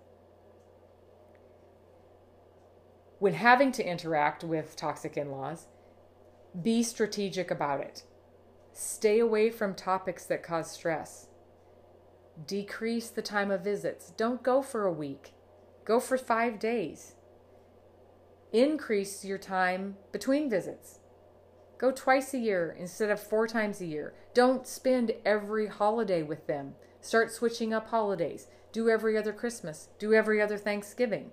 When 3.18 3.34
having 3.34 3.72
to 3.72 3.88
interact 3.88 4.44
with 4.44 4.76
toxic 4.76 5.16
in 5.16 5.30
laws, 5.30 5.66
be 6.60 6.82
strategic 6.82 7.50
about 7.50 7.80
it. 7.80 8.04
Stay 8.72 9.18
away 9.18 9.50
from 9.50 9.74
topics 9.74 10.26
that 10.26 10.42
cause 10.42 10.70
stress. 10.70 11.28
Decrease 12.46 13.08
the 13.08 13.22
time 13.22 13.50
of 13.50 13.62
visits. 13.62 14.10
Don't 14.16 14.42
go 14.42 14.62
for 14.62 14.84
a 14.84 14.92
week, 14.92 15.32
go 15.84 16.00
for 16.00 16.18
five 16.18 16.58
days. 16.58 17.14
Increase 18.54 19.24
your 19.24 19.36
time 19.36 19.96
between 20.12 20.48
visits. 20.48 21.00
Go 21.76 21.90
twice 21.90 22.32
a 22.34 22.38
year 22.38 22.76
instead 22.78 23.10
of 23.10 23.18
four 23.20 23.48
times 23.48 23.80
a 23.80 23.84
year. 23.84 24.14
Don't 24.32 24.64
spend 24.64 25.10
every 25.24 25.66
holiday 25.66 26.22
with 26.22 26.46
them. 26.46 26.76
Start 27.00 27.32
switching 27.32 27.74
up 27.74 27.88
holidays. 27.88 28.46
Do 28.70 28.88
every 28.88 29.18
other 29.18 29.32
Christmas. 29.32 29.88
Do 29.98 30.14
every 30.14 30.40
other 30.40 30.56
Thanksgiving. 30.56 31.32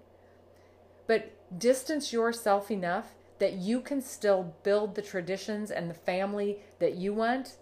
But 1.05 1.59
distance 1.59 2.11
yourself 2.11 2.71
enough 2.71 3.13
that 3.37 3.53
you 3.53 3.81
can 3.81 4.01
still 4.01 4.55
build 4.63 4.95
the 4.95 5.03
traditions 5.03 5.69
and 5.69 5.91
the 5.91 5.93
family 5.93 6.57
that 6.79 6.95
you 6.95 7.13
want 7.13 7.57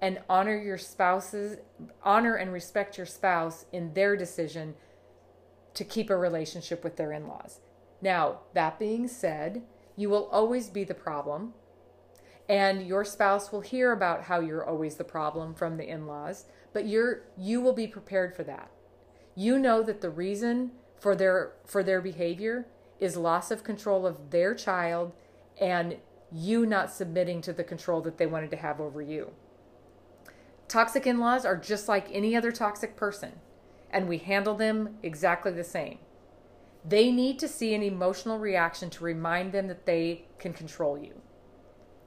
and 0.00 0.18
honor 0.28 0.60
your 0.60 0.76
spouses, 0.76 1.58
honor 2.02 2.34
and 2.34 2.52
respect 2.52 2.96
your 2.98 3.06
spouse 3.06 3.66
in 3.72 3.94
their 3.94 4.16
decision 4.16 4.74
to 5.74 5.84
keep 5.84 6.10
a 6.10 6.16
relationship 6.16 6.82
with 6.82 6.96
their 6.96 7.12
in 7.12 7.28
laws. 7.28 7.60
Now, 8.04 8.40
that 8.52 8.78
being 8.78 9.08
said, 9.08 9.62
you 9.96 10.10
will 10.10 10.26
always 10.26 10.68
be 10.68 10.84
the 10.84 10.94
problem 10.94 11.54
and 12.50 12.86
your 12.86 13.02
spouse 13.02 13.50
will 13.50 13.62
hear 13.62 13.92
about 13.92 14.24
how 14.24 14.40
you're 14.40 14.62
always 14.68 14.96
the 14.96 15.04
problem 15.04 15.54
from 15.54 15.78
the 15.78 15.88
in-laws 15.88 16.44
but 16.74 16.86
you're 16.86 17.22
you 17.38 17.62
will 17.62 17.72
be 17.72 17.86
prepared 17.86 18.36
for 18.36 18.44
that. 18.44 18.70
You 19.34 19.58
know 19.58 19.82
that 19.82 20.02
the 20.02 20.10
reason 20.10 20.72
for 21.00 21.16
their 21.16 21.52
for 21.64 21.82
their 21.82 22.02
behavior 22.02 22.66
is 23.00 23.16
loss 23.16 23.50
of 23.50 23.64
control 23.64 24.06
of 24.06 24.30
their 24.30 24.54
child 24.54 25.14
and 25.58 25.96
you 26.30 26.66
not 26.66 26.92
submitting 26.92 27.40
to 27.40 27.54
the 27.54 27.64
control 27.64 28.02
that 28.02 28.18
they 28.18 28.26
wanted 28.26 28.50
to 28.50 28.56
have 28.58 28.80
over 28.80 29.00
you. 29.00 29.30
Toxic 30.68 31.06
in-laws 31.06 31.46
are 31.46 31.56
just 31.56 31.88
like 31.88 32.08
any 32.12 32.36
other 32.36 32.52
toxic 32.52 32.96
person 32.96 33.40
and 33.90 34.08
we 34.08 34.18
handle 34.18 34.54
them 34.54 34.98
exactly 35.02 35.52
the 35.52 35.64
same 35.64 35.98
they 36.84 37.10
need 37.10 37.38
to 37.38 37.48
see 37.48 37.74
an 37.74 37.82
emotional 37.82 38.38
reaction 38.38 38.90
to 38.90 39.04
remind 39.04 39.52
them 39.52 39.68
that 39.68 39.86
they 39.86 40.26
can 40.38 40.52
control 40.52 40.98
you 40.98 41.20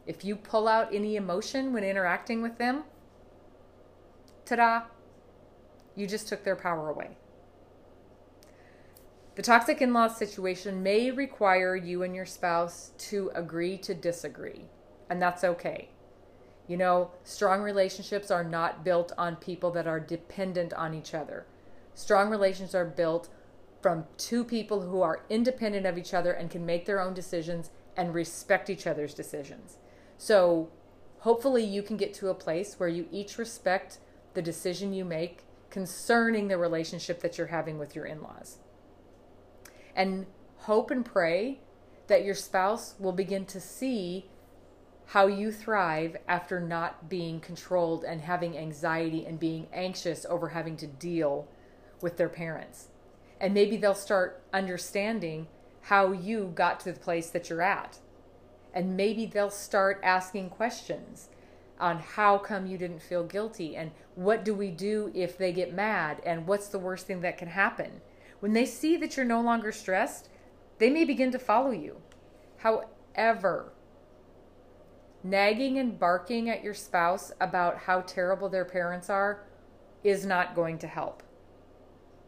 if 0.08 0.24
you 0.24 0.38
pull 0.38 0.68
out 0.68 0.94
any 0.94 1.18
emotion 1.18 1.74
when 1.74 1.84
interacting 1.84 2.42
with 2.42 2.58
them, 2.58 2.86
ta 4.46 4.56
da, 4.56 4.82
you 5.96 6.08
just 6.08 6.30
took 6.30 6.44
their 6.44 6.56
power 6.56 6.90
away. 6.90 7.18
The 9.36 9.42
toxic 9.44 9.82
in 9.82 9.94
law 9.94 10.08
situation 10.08 10.82
may 10.82 11.12
require 11.12 11.76
you 11.76 12.02
and 12.02 12.16
your 12.16 12.26
spouse 12.26 12.92
to 13.00 13.30
agree 13.36 13.78
to 13.80 13.94
disagree, 13.94 14.70
and 15.10 15.22
that's 15.22 15.44
okay. 15.44 15.90
You 16.68 16.78
know, 16.78 17.12
strong 17.24 17.62
relationships 17.62 18.32
are 18.32 18.44
not 18.44 18.84
built 18.84 19.12
on 19.18 19.36
people 19.36 19.72
that 19.72 19.88
are 19.88 20.00
dependent 20.00 20.74
on 20.74 20.94
each 20.94 21.14
other. 21.14 21.46
Strong 21.94 22.30
relationships 22.30 22.76
are 22.76 22.86
built 22.86 23.30
from 23.88 24.04
two 24.18 24.44
people 24.44 24.82
who 24.82 25.02
are 25.02 25.24
independent 25.30 25.86
of 25.86 25.98
each 25.98 26.14
other 26.14 26.34
and 26.34 26.52
can 26.52 26.66
make 26.66 26.86
their 26.86 27.00
own 27.00 27.14
decisions 27.14 27.70
and 27.96 28.14
respect 28.14 28.70
each 28.70 28.86
other's 28.86 29.14
decisions. 29.14 29.78
So 30.18 30.68
hopefully 31.20 31.64
you 31.64 31.82
can 31.82 31.96
get 31.96 32.14
to 32.16 32.28
a 32.28 32.34
place 32.34 32.78
where 32.78 32.90
you 32.90 33.08
each 33.14 33.38
respect 33.38 34.00
the 34.34 34.42
decision 34.42 34.92
you 34.92 35.06
make 35.06 35.46
concerning 35.70 36.50
the 36.50 36.58
relationship 36.58 37.22
that 37.22 37.38
you're 37.38 37.48
having 37.48 37.80
with 37.80 37.96
your 37.96 38.04
in 38.04 38.22
laws. 38.22 38.58
And 39.96 40.26
hope 40.58 40.92
and 40.92 41.06
pray 41.06 41.62
that 42.08 42.26
your 42.26 42.36
spouse 42.36 42.96
will 43.00 43.14
begin 43.14 43.46
to 43.46 43.62
see 43.62 44.26
how 45.06 45.28
you 45.28 45.50
thrive 45.50 46.18
after 46.28 46.60
not 46.60 47.08
being 47.08 47.40
controlled 47.40 48.04
and 48.04 48.20
having 48.20 48.58
anxiety 48.58 49.26
and 49.26 49.40
being 49.40 49.68
anxious 49.72 50.26
over 50.26 50.50
having 50.50 50.76
to 50.76 50.88
deal 50.88 51.48
with 52.02 52.18
their 52.18 52.28
parents. 52.28 52.90
And 53.40 53.54
maybe 53.54 53.78
they'll 53.78 53.94
start 53.94 54.44
understanding 54.54 55.48
how 55.82 56.12
you 56.12 56.52
got 56.56 56.80
to 56.82 56.92
the 56.92 57.00
place 57.00 57.30
that 57.30 57.50
you're 57.50 57.62
at 57.62 58.00
and 58.78 58.96
maybe 58.96 59.26
they'll 59.26 59.50
start 59.50 60.00
asking 60.04 60.52
questions 60.52 61.30
on 61.80 61.98
how 61.98 62.38
come 62.38 62.68
you 62.68 62.78
didn't 62.78 63.02
feel 63.02 63.24
guilty 63.24 63.76
and 63.76 63.90
what 64.14 64.46
do 64.46 64.54
we 64.54 64.70
do 64.70 65.12
if 65.16 65.36
they 65.36 65.52
get 65.52 65.74
mad 65.74 66.22
and 66.24 66.46
what's 66.46 66.68
the 66.68 66.78
worst 66.78 67.08
thing 67.08 67.22
that 67.22 67.40
can 67.40 67.48
happen. 67.48 68.02
When 68.40 68.54
they 68.54 68.68
see 68.68 68.96
that 68.98 69.18
you're 69.18 69.26
no 69.26 69.42
longer 69.42 69.72
stressed, 69.72 70.30
they 70.78 70.92
may 70.92 71.06
begin 71.06 71.32
to 71.32 71.40
follow 71.40 71.72
you. 71.72 71.98
However, 72.58 73.74
nagging 75.24 75.80
and 75.80 76.00
barking 76.00 76.48
at 76.48 76.64
your 76.64 76.76
spouse 76.76 77.32
about 77.42 77.80
how 77.80 78.02
terrible 78.02 78.48
their 78.48 78.66
parents 78.66 79.10
are 79.10 79.44
is 80.04 80.24
not 80.24 80.54
going 80.54 80.78
to 80.78 80.88
help. 80.88 81.24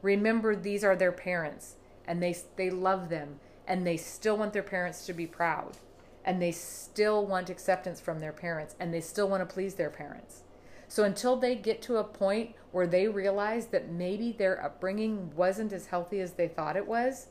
Remember, 0.01 0.55
these 0.55 0.83
are 0.83 0.95
their 0.95 1.11
parents 1.11 1.75
and 2.05 2.21
they, 2.21 2.35
they 2.55 2.69
love 2.69 3.09
them 3.09 3.39
and 3.67 3.85
they 3.85 3.97
still 3.97 4.37
want 4.37 4.53
their 4.53 4.63
parents 4.63 5.05
to 5.05 5.13
be 5.13 5.27
proud 5.27 5.77
and 6.25 6.41
they 6.41 6.51
still 6.51 7.25
want 7.25 7.49
acceptance 7.49 7.99
from 7.99 8.19
their 8.19 8.31
parents 8.31 8.75
and 8.79 8.93
they 8.93 9.01
still 9.01 9.27
want 9.27 9.47
to 9.47 9.53
please 9.53 9.75
their 9.75 9.89
parents. 9.89 10.43
So 10.87 11.03
until 11.03 11.35
they 11.35 11.55
get 11.55 11.81
to 11.83 11.97
a 11.97 12.03
point 12.03 12.55
where 12.71 12.87
they 12.87 13.07
realize 13.07 13.67
that 13.67 13.91
maybe 13.91 14.31
their 14.31 14.63
upbringing 14.63 15.35
wasn't 15.35 15.71
as 15.71 15.87
healthy 15.87 16.19
as 16.19 16.33
they 16.33 16.47
thought 16.47 16.75
it 16.75 16.87
was, 16.87 17.27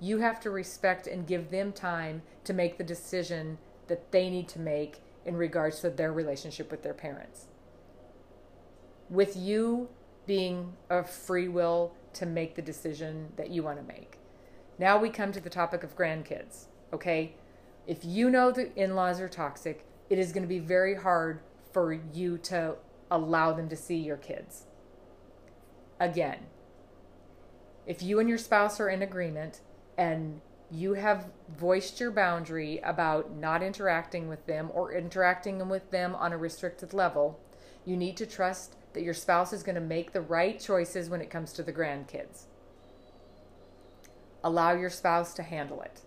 you 0.00 0.18
have 0.18 0.40
to 0.40 0.50
respect 0.50 1.06
and 1.06 1.26
give 1.26 1.50
them 1.50 1.72
time 1.72 2.22
to 2.44 2.54
make 2.54 2.78
the 2.78 2.84
decision 2.84 3.58
that 3.88 4.10
they 4.12 4.30
need 4.30 4.48
to 4.48 4.58
make 4.58 5.02
in 5.26 5.36
regards 5.36 5.80
to 5.80 5.90
their 5.90 6.12
relationship 6.12 6.70
with 6.70 6.82
their 6.82 6.94
parents. 6.94 7.46
With 9.10 9.36
you 9.36 9.90
being 10.26 10.74
a 10.88 11.02
free 11.02 11.48
will 11.48 11.92
to 12.14 12.26
make 12.26 12.54
the 12.54 12.62
decision 12.62 13.32
that 13.36 13.50
you 13.50 13.62
want 13.62 13.78
to 13.78 13.84
make. 13.84 14.18
Now 14.78 14.98
we 14.98 15.10
come 15.10 15.32
to 15.32 15.40
the 15.40 15.50
topic 15.50 15.82
of 15.82 15.96
grandkids, 15.96 16.66
okay? 16.92 17.34
if 17.90 18.04
you 18.04 18.30
know 18.30 18.52
the 18.52 18.72
in 18.80 18.94
laws 18.94 19.20
are 19.20 19.28
toxic, 19.28 19.84
it 20.08 20.16
is 20.16 20.30
going 20.30 20.44
to 20.44 20.48
be 20.48 20.60
very 20.60 20.94
hard 20.94 21.40
for 21.72 21.92
you 21.92 22.38
to 22.38 22.76
allow 23.10 23.52
them 23.52 23.68
to 23.68 23.74
see 23.74 23.96
your 23.96 24.16
kids. 24.16 24.66
Again, 25.98 26.38
if 27.86 28.00
you 28.00 28.20
and 28.20 28.28
your 28.28 28.38
spouse 28.38 28.78
are 28.78 28.88
in 28.88 29.02
agreement 29.02 29.60
and 29.98 30.40
you 30.70 30.94
have 30.94 31.30
voiced 31.58 31.98
your 31.98 32.12
boundary 32.12 32.78
about 32.84 33.34
not 33.34 33.60
interacting 33.60 34.28
with 34.28 34.46
them 34.46 34.70
or 34.72 34.92
interacting 34.92 35.68
with 35.68 35.90
them 35.90 36.14
on 36.14 36.32
a 36.32 36.38
restricted 36.38 36.94
level, 36.94 37.40
you 37.84 37.96
need 37.96 38.16
to 38.18 38.24
trust 38.26 38.76
that 38.92 39.02
your 39.02 39.14
spouse 39.14 39.52
is 39.52 39.62
going 39.62 39.74
to 39.74 39.80
make 39.80 40.12
the 40.12 40.20
right 40.20 40.58
choices 40.58 41.08
when 41.08 41.20
it 41.20 41.30
comes 41.30 41.52
to 41.54 41.62
the 41.62 41.72
grandkids. 41.72 42.44
Allow 44.42 44.72
your 44.72 44.90
spouse 44.90 45.34
to 45.34 45.42
handle 45.42 45.82
it 45.82 46.00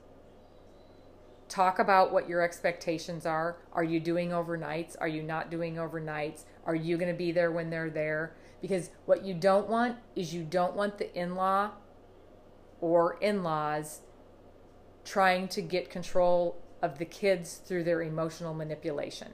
talk 1.54 1.78
about 1.78 2.12
what 2.12 2.28
your 2.28 2.42
expectations 2.42 3.28
are. 3.28 3.58
Are 3.74 3.84
you 3.84 4.00
doing 4.00 4.30
overnights? 4.30 4.96
Are 5.00 5.08
you 5.08 5.22
not 5.22 5.52
doing 5.52 5.76
overnights? 5.76 6.46
Are 6.66 6.74
you 6.74 6.98
going 6.98 7.12
to 7.12 7.18
be 7.18 7.32
there 7.32 7.52
when 7.52 7.70
they're 7.70 7.92
there? 7.92 8.34
Because 8.60 8.90
what 9.06 9.24
you 9.24 9.36
don't 9.36 9.70
want 9.70 9.98
is 10.16 10.34
you 10.34 10.44
don't 10.44 10.76
want 10.76 10.98
the 10.98 11.14
in 11.16 11.36
law 11.36 11.72
or 12.82 13.20
in 13.20 13.44
laws 13.44 14.02
trying 15.06 15.48
to 15.50 15.62
get 15.62 15.92
control 15.92 16.60
of 16.82 16.98
the 16.98 17.06
kids 17.06 17.62
through 17.64 17.84
their 17.84 18.02
emotional 18.02 18.56
manipulation. 18.56 19.34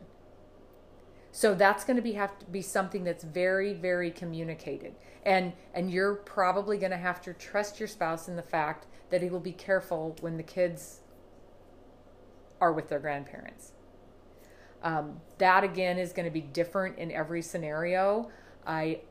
So 1.31 1.53
that's 1.53 1.83
going 1.83 1.97
to 1.97 2.01
be 2.01 2.13
have 2.13 2.37
to 2.39 2.45
be 2.45 2.61
something 2.61 3.03
that's 3.03 3.23
very 3.23 3.73
very 3.73 4.11
communicated. 4.11 4.95
And 5.23 5.53
and 5.73 5.91
you're 5.91 6.15
probably 6.15 6.77
going 6.77 6.91
to 6.91 6.97
have 6.97 7.21
to 7.21 7.33
trust 7.33 7.79
your 7.79 7.87
spouse 7.87 8.27
in 8.27 8.35
the 8.35 8.43
fact 8.43 8.87
that 9.09 9.21
he 9.21 9.29
will 9.29 9.39
be 9.39 9.51
careful 9.51 10.15
when 10.21 10.37
the 10.37 10.43
kids 10.43 11.01
are 12.61 12.73
with 12.73 12.89
their 12.89 12.99
grandparents. 12.99 13.73
Um, 14.81 15.19
that 15.39 15.63
again 15.63 15.97
is 15.97 16.13
going 16.13 16.25
to 16.25 16.31
be 16.31 16.41
different 16.41 16.97
in 16.97 17.11
every 17.11 17.41
scenario. 17.41 18.29
I 18.65 19.01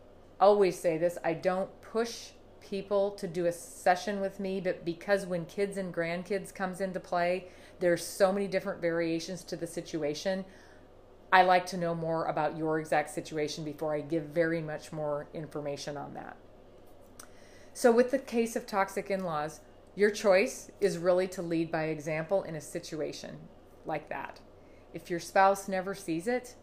always 0.41 0.79
say 0.79 0.99
this 0.99 1.19
I 1.25 1.35
don't 1.35 1.69
push 1.83 2.31
people 2.61 3.13
to 3.13 3.27
do 3.27 3.47
a 3.47 3.53
session 3.53 4.21
with 4.21 4.41
me, 4.41 4.61
but 4.61 4.85
because 4.85 5.27
when 5.27 5.45
kids 5.47 5.77
and 5.77 5.95
grandkids 5.95 6.55
comes 6.55 6.81
into 6.81 7.01
play, 7.01 7.49
there's 7.81 8.05
so 8.05 8.33
many 8.33 8.47
different 8.47 8.81
variations 8.81 9.45
to 9.45 9.57
the 9.57 9.67
situation. 9.67 10.45
I 11.33 11.43
like 11.43 11.67
to 11.67 11.77
know 11.77 11.95
more 11.95 12.25
about 12.27 12.57
your 12.57 12.81
exact 12.81 13.11
situation 13.11 13.65
before 13.65 13.95
I 13.95 14.01
give 14.01 14.25
very 14.25 14.63
much 14.63 14.93
more 14.93 15.29
information 15.35 15.97
on 15.97 16.15
that. 16.15 16.37
So, 17.75 17.93
with 17.93 18.11
the 18.11 18.19
case 18.19 18.57
of 18.57 18.67
toxic 18.67 19.11
in 19.11 19.25
laws, 19.25 19.61
Your 19.99 20.13
choice 20.13 20.71
is 20.81 20.97
really 20.97 21.27
to 21.27 21.43
lead 21.43 21.73
by 21.73 21.87
example 21.87 22.45
in 22.45 22.55
a 22.55 22.61
situation 22.61 23.37
like 23.85 24.09
that. 24.11 24.39
If 24.95 25.11
your 25.11 25.19
spouse 25.19 25.67
never 25.67 25.93
sees 25.93 26.29
it, 26.29 26.55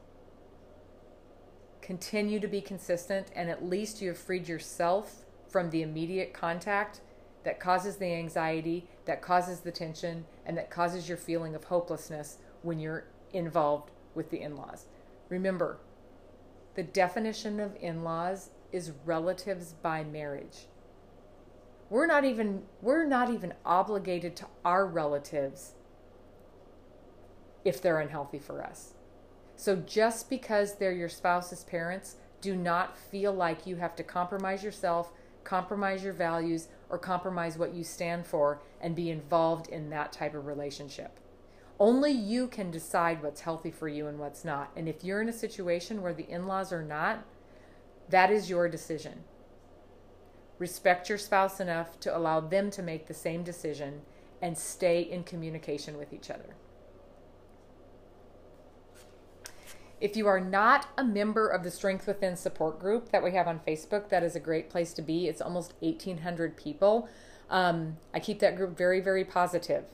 continue 1.81 2.39
to 2.39 2.47
be 2.47 2.61
consistent, 2.61 3.27
and 3.35 3.49
at 3.49 3.65
least 3.65 4.01
you 4.01 4.07
have 4.07 4.17
freed 4.17 4.47
yourself 4.47 5.25
from 5.49 5.69
the 5.69 5.81
immediate 5.81 6.33
contact 6.33 7.01
that 7.43 7.59
causes 7.59 7.97
the 7.97 8.13
anxiety, 8.13 8.87
that 9.03 9.21
causes 9.21 9.59
the 9.59 9.71
tension, 9.71 10.23
and 10.45 10.57
that 10.57 10.69
causes 10.69 11.09
your 11.09 11.17
feeling 11.17 11.55
of 11.55 11.65
hopelessness 11.65 12.37
when 12.61 12.79
you're 12.79 13.03
involved 13.33 13.91
with 14.15 14.29
the 14.29 14.41
in 14.41 14.55
laws. 14.55 14.85
Remember, 15.29 15.77
the 16.75 16.83
definition 16.83 17.59
of 17.59 17.75
in 17.79 18.03
laws 18.03 18.49
is 18.71 18.91
relatives 19.05 19.73
by 19.81 20.03
marriage. 20.03 20.67
We're 21.89 22.07
not 22.07 22.25
even 22.25 22.63
we're 22.81 23.05
not 23.05 23.29
even 23.29 23.53
obligated 23.65 24.35
to 24.37 24.47
our 24.63 24.85
relatives 24.85 25.73
if 27.63 27.81
they're 27.81 27.99
unhealthy 27.99 28.39
for 28.39 28.63
us. 28.63 28.93
So 29.55 29.75
just 29.77 30.29
because 30.29 30.75
they're 30.75 30.91
your 30.91 31.09
spouse's 31.09 31.63
parents, 31.63 32.15
do 32.41 32.55
not 32.55 32.97
feel 32.97 33.33
like 33.33 33.65
you 33.65 33.77
have 33.77 33.95
to 33.95 34.03
compromise 34.03 34.63
yourself, 34.63 35.11
compromise 35.43 36.03
your 36.03 36.13
values, 36.13 36.67
or 36.89 36.97
compromise 36.97 37.57
what 37.57 37.73
you 37.73 37.83
stand 37.83 38.27
for 38.27 38.61
and 38.81 38.95
be 38.95 39.09
involved 39.09 39.67
in 39.69 39.89
that 39.89 40.11
type 40.11 40.35
of 40.35 40.45
relationship. 40.45 41.19
Only 41.79 42.11
you 42.11 42.47
can 42.47 42.71
decide 42.71 43.21
what's 43.21 43.41
healthy 43.41 43.71
for 43.71 43.87
you 43.87 44.07
and 44.07 44.17
what's 44.17 44.45
not. 44.45 44.71
And 44.75 44.87
if 44.87 45.03
you're 45.03 45.21
in 45.21 45.29
a 45.29 45.33
situation 45.33 46.01
where 46.01 46.13
the 46.13 46.29
in 46.29 46.47
laws 46.47 46.71
are 46.71 46.83
not, 46.83 47.25
that 48.09 48.31
is 48.31 48.49
your 48.49 48.69
decision. 48.69 49.23
Respect 50.57 51.09
your 51.09 51.17
spouse 51.17 51.59
enough 51.59 51.99
to 51.99 52.15
allow 52.15 52.39
them 52.39 52.71
to 52.71 52.81
make 52.81 53.07
the 53.07 53.13
same 53.13 53.43
decision 53.43 54.01
and 54.41 54.57
stay 54.57 55.01
in 55.01 55.23
communication 55.23 55.97
with 55.97 56.13
each 56.13 56.29
other. 56.29 56.55
If 59.99 60.15
you 60.15 60.27
are 60.27 60.39
not 60.39 60.87
a 60.97 61.03
member 61.03 61.47
of 61.47 61.63
the 61.63 61.71
Strength 61.71 62.05
Within 62.05 62.35
support 62.35 62.79
group 62.79 63.11
that 63.11 63.23
we 63.23 63.31
have 63.31 63.47
on 63.47 63.59
Facebook, 63.59 64.09
that 64.09 64.23
is 64.23 64.35
a 64.35 64.39
great 64.39 64.69
place 64.69 64.93
to 64.93 65.01
be. 65.01 65.27
It's 65.27 65.41
almost 65.41 65.73
1,800 65.79 66.55
people. 66.55 67.09
Um, 67.49 67.97
I 68.13 68.19
keep 68.19 68.39
that 68.39 68.55
group 68.55 68.77
very, 68.77 68.99
very 68.99 69.23
positive. 69.25 69.85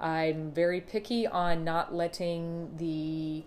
I'm 0.00 0.52
very 0.52 0.80
picky 0.80 1.26
on 1.26 1.64
not 1.64 1.94
letting 1.94 2.76
the 2.76 3.44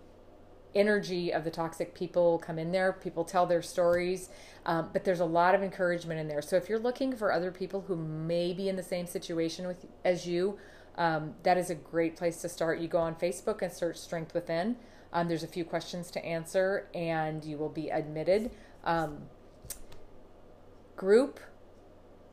energy 0.74 1.32
of 1.32 1.44
the 1.44 1.52
toxic 1.52 1.94
people 1.94 2.40
come 2.40 2.58
in 2.58 2.72
there. 2.72 2.94
People 2.94 3.24
tell 3.24 3.46
their 3.46 3.62
stories, 3.62 4.30
um, 4.66 4.90
but 4.94 5.04
there's 5.04 5.20
a 5.20 5.26
lot 5.26 5.56
of 5.56 5.64
encouragement 5.64 6.20
in 6.20 6.28
there. 6.28 6.42
So 6.42 6.56
if 6.56 6.70
you're 6.70 6.80
looking 6.80 7.16
for 7.16 7.32
other 7.32 7.52
people 7.52 7.82
who 7.82 7.96
may 7.96 8.54
be 8.54 8.70
in 8.70 8.76
the 8.76 8.84
same 8.84 9.08
situation 9.08 9.68
with 9.68 9.86
as 10.06 10.26
you, 10.26 10.58
um, 10.98 11.36
that 11.44 11.58
is 11.58 11.70
a 11.70 11.76
great 11.76 12.16
place 12.16 12.42
to 12.42 12.50
start. 12.50 12.80
You 12.80 12.88
go 12.88 13.00
on 13.00 13.16
Facebook 13.16 13.62
and 13.62 13.72
search 13.72 13.98
Strength 13.98 14.34
Within. 14.34 14.76
Um, 15.14 15.28
there's 15.28 15.44
a 15.44 15.48
few 15.48 15.66
questions 15.66 16.10
to 16.12 16.26
answer, 16.26 16.88
and 16.94 17.44
you 17.44 17.58
will 17.58 17.70
be 17.70 17.90
admitted. 17.90 18.52
Um, 18.84 19.24
group 20.96 21.40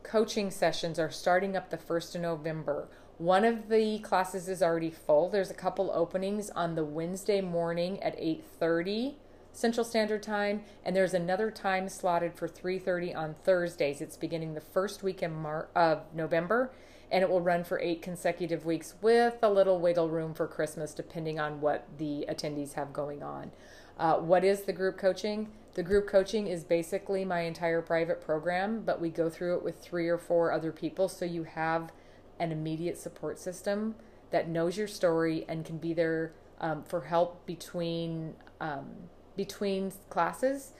coaching 0.03 0.51
sessions 0.51 0.99
are 0.99 1.11
starting 1.11 1.55
up 1.55 1.69
the 1.69 1.77
1st 1.77 2.15
of 2.15 2.21
November. 2.21 2.87
One 3.17 3.43
of 3.43 3.69
the 3.69 3.99
classes 3.99 4.47
is 4.47 4.63
already 4.63 4.91
full. 4.91 5.29
There's 5.29 5.51
a 5.51 5.55
couple 5.55 5.91
openings 5.91 6.49
on 6.51 6.75
the 6.75 6.85
Wednesday 6.85 7.41
morning 7.41 8.01
at 8.01 8.15
8:30 8.17 9.17
Central 9.51 9.83
Standard 9.83 10.23
Time, 10.23 10.63
and 10.85 10.95
there's 10.95 11.13
another 11.13 11.51
time 11.51 11.89
slotted 11.89 12.33
for 12.35 12.47
3:30 12.47 13.13
on 13.13 13.35
Thursdays. 13.43 13.99
It's 13.99 14.15
beginning 14.15 14.53
the 14.53 14.61
first 14.61 15.03
week 15.03 15.21
in 15.21 15.33
Mar- 15.33 15.67
of 15.75 16.03
November, 16.13 16.71
and 17.11 17.23
it 17.23 17.29
will 17.29 17.41
run 17.41 17.63
for 17.63 17.79
eight 17.79 18.01
consecutive 18.01 18.65
weeks 18.65 18.95
with 19.01 19.37
a 19.41 19.49
little 19.49 19.79
wiggle 19.79 20.09
room 20.09 20.33
for 20.33 20.47
Christmas, 20.47 20.93
depending 20.93 21.39
on 21.39 21.59
what 21.59 21.85
the 21.97 22.25
attendees 22.29 22.73
have 22.73 22.93
going 22.93 23.21
on. 23.21 23.51
Uh, 23.99 24.15
what 24.15 24.45
is 24.45 24.61
the 24.61 24.73
group 24.73 24.97
coaching? 24.97 25.49
The 25.73 25.83
group 25.83 26.07
coaching 26.07 26.47
is 26.47 26.63
basically 26.63 27.25
my 27.25 27.41
entire 27.41 27.81
private 27.81 28.21
program, 28.21 28.81
but 28.85 29.01
we 29.01 29.09
go 29.09 29.29
through 29.29 29.57
it 29.57 29.63
with 29.63 29.79
three 29.79 30.07
or 30.07 30.17
four 30.17 30.53
other 30.53 30.71
people, 30.71 31.09
so 31.09 31.25
you 31.25 31.43
have 31.43 31.91
an 32.39 32.53
immediate 32.53 32.97
support 32.97 33.37
system 33.37 33.95
that 34.31 34.47
knows 34.47 34.77
your 34.77 34.87
story 34.87 35.45
and 35.49 35.65
can 35.65 35.77
be 35.77 35.93
there 35.93 36.33
um, 36.61 36.83
for 36.83 37.01
help 37.01 37.45
between 37.45 38.35
um, 38.61 38.87
between 39.35 39.91
classes. 40.09 40.73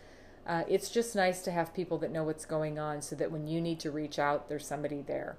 Uh, 0.45 0.63
it's 0.67 0.89
just 0.89 1.15
nice 1.15 1.41
to 1.43 1.51
have 1.51 1.73
people 1.73 1.97
that 1.97 2.11
know 2.11 2.23
what's 2.23 2.45
going 2.45 2.79
on 2.79 3.01
so 3.01 3.15
that 3.15 3.31
when 3.31 3.47
you 3.47 3.61
need 3.61 3.79
to 3.79 3.91
reach 3.91 4.17
out, 4.17 4.49
there's 4.49 4.65
somebody 4.65 5.01
there. 5.01 5.37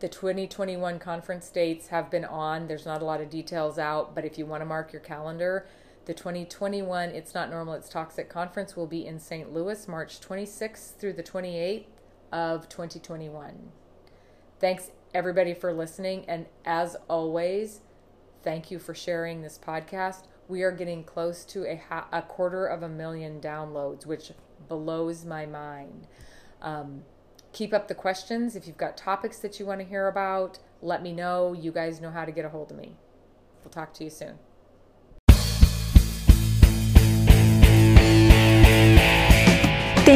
The 0.00 0.08
2021 0.08 0.98
conference 0.98 1.48
dates 1.48 1.88
have 1.88 2.10
been 2.10 2.24
on. 2.24 2.66
There's 2.66 2.86
not 2.86 3.02
a 3.02 3.04
lot 3.04 3.20
of 3.20 3.30
details 3.30 3.78
out, 3.78 4.14
but 4.14 4.24
if 4.24 4.36
you 4.36 4.46
want 4.46 4.62
to 4.62 4.66
mark 4.66 4.92
your 4.92 5.00
calendar, 5.00 5.66
the 6.04 6.14
2021 6.14 7.10
It's 7.10 7.34
Not 7.34 7.48
Normal, 7.48 7.74
It's 7.74 7.88
Toxic 7.88 8.28
conference 8.28 8.74
will 8.74 8.88
be 8.88 9.06
in 9.06 9.20
St. 9.20 9.52
Louis, 9.52 9.86
March 9.86 10.20
26th 10.20 10.96
through 10.96 11.12
the 11.12 11.22
28th 11.22 11.84
of 12.32 12.68
2021. 12.68 13.70
Thanks, 14.58 14.90
everybody, 15.14 15.54
for 15.54 15.72
listening. 15.72 16.24
And 16.26 16.46
as 16.64 16.96
always, 17.08 17.82
thank 18.42 18.70
you 18.70 18.80
for 18.80 18.94
sharing 18.94 19.42
this 19.42 19.60
podcast. 19.64 20.24
We 20.48 20.62
are 20.62 20.72
getting 20.72 21.04
close 21.04 21.44
to 21.46 21.64
a, 21.70 21.76
ha- 21.76 22.08
a 22.12 22.22
quarter 22.22 22.66
of 22.66 22.82
a 22.82 22.88
million 22.88 23.40
downloads, 23.40 24.04
which 24.04 24.32
blows 24.68 25.24
my 25.24 25.46
mind. 25.46 26.08
Um, 26.60 27.02
keep 27.52 27.72
up 27.72 27.86
the 27.86 27.94
questions. 27.94 28.56
If 28.56 28.66
you've 28.66 28.76
got 28.76 28.96
topics 28.96 29.38
that 29.38 29.60
you 29.60 29.66
want 29.66 29.80
to 29.80 29.86
hear 29.86 30.08
about, 30.08 30.58
let 30.80 31.00
me 31.00 31.12
know. 31.12 31.52
You 31.52 31.70
guys 31.70 32.00
know 32.00 32.10
how 32.10 32.24
to 32.24 32.32
get 32.32 32.44
a 32.44 32.48
hold 32.48 32.72
of 32.72 32.76
me. 32.76 32.96
We'll 33.62 33.70
talk 33.70 33.94
to 33.94 34.04
you 34.04 34.10
soon. 34.10 34.38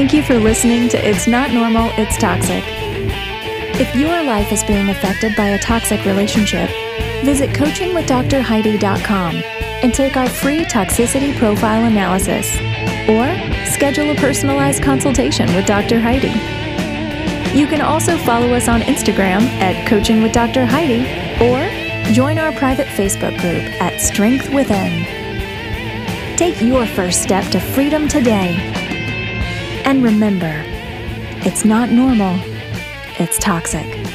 Thank 0.06 0.14
you 0.14 0.22
for 0.22 0.38
listening 0.38 0.88
to 0.90 1.04
It's 1.04 1.26
Not 1.26 1.50
Normal, 1.50 1.90
It's 1.98 2.16
Toxic. 2.16 2.62
If 3.80 3.92
your 3.96 4.22
life 4.22 4.52
is 4.52 4.62
being 4.62 4.88
affected 4.88 5.34
by 5.34 5.48
a 5.48 5.58
toxic 5.58 6.04
relationship, 6.04 6.70
visit 7.24 7.50
coachingwithdrheidi.com 7.50 9.34
and 9.34 9.92
take 9.92 10.16
our 10.16 10.28
free 10.28 10.64
toxicity 10.64 11.36
profile 11.36 11.86
analysis 11.86 12.46
or 13.08 13.26
schedule 13.66 14.12
a 14.12 14.14
personalized 14.14 14.80
consultation 14.80 15.52
with 15.56 15.66
Dr. 15.66 15.98
Heidi. 15.98 16.28
You 17.58 17.66
can 17.66 17.80
also 17.80 18.16
follow 18.18 18.54
us 18.54 18.68
on 18.68 18.82
Instagram 18.82 19.42
at 19.58 19.88
Coaching 19.88 20.22
with 20.22 20.30
Dr. 20.30 20.64
Heidi 20.64 21.02
or 21.42 22.12
join 22.12 22.38
our 22.38 22.52
private 22.52 22.86
Facebook 22.86 23.36
group 23.40 23.64
at 23.82 24.00
Strength 24.00 24.54
Within. 24.54 25.04
Take 26.36 26.62
your 26.62 26.86
first 26.86 27.24
step 27.24 27.50
to 27.50 27.58
freedom 27.58 28.06
today. 28.06 28.75
And 29.86 30.02
remember, 30.02 30.62
it's 31.48 31.64
not 31.64 31.90
normal 31.90 32.38
it's 33.18 33.38
toxic. 33.38 34.05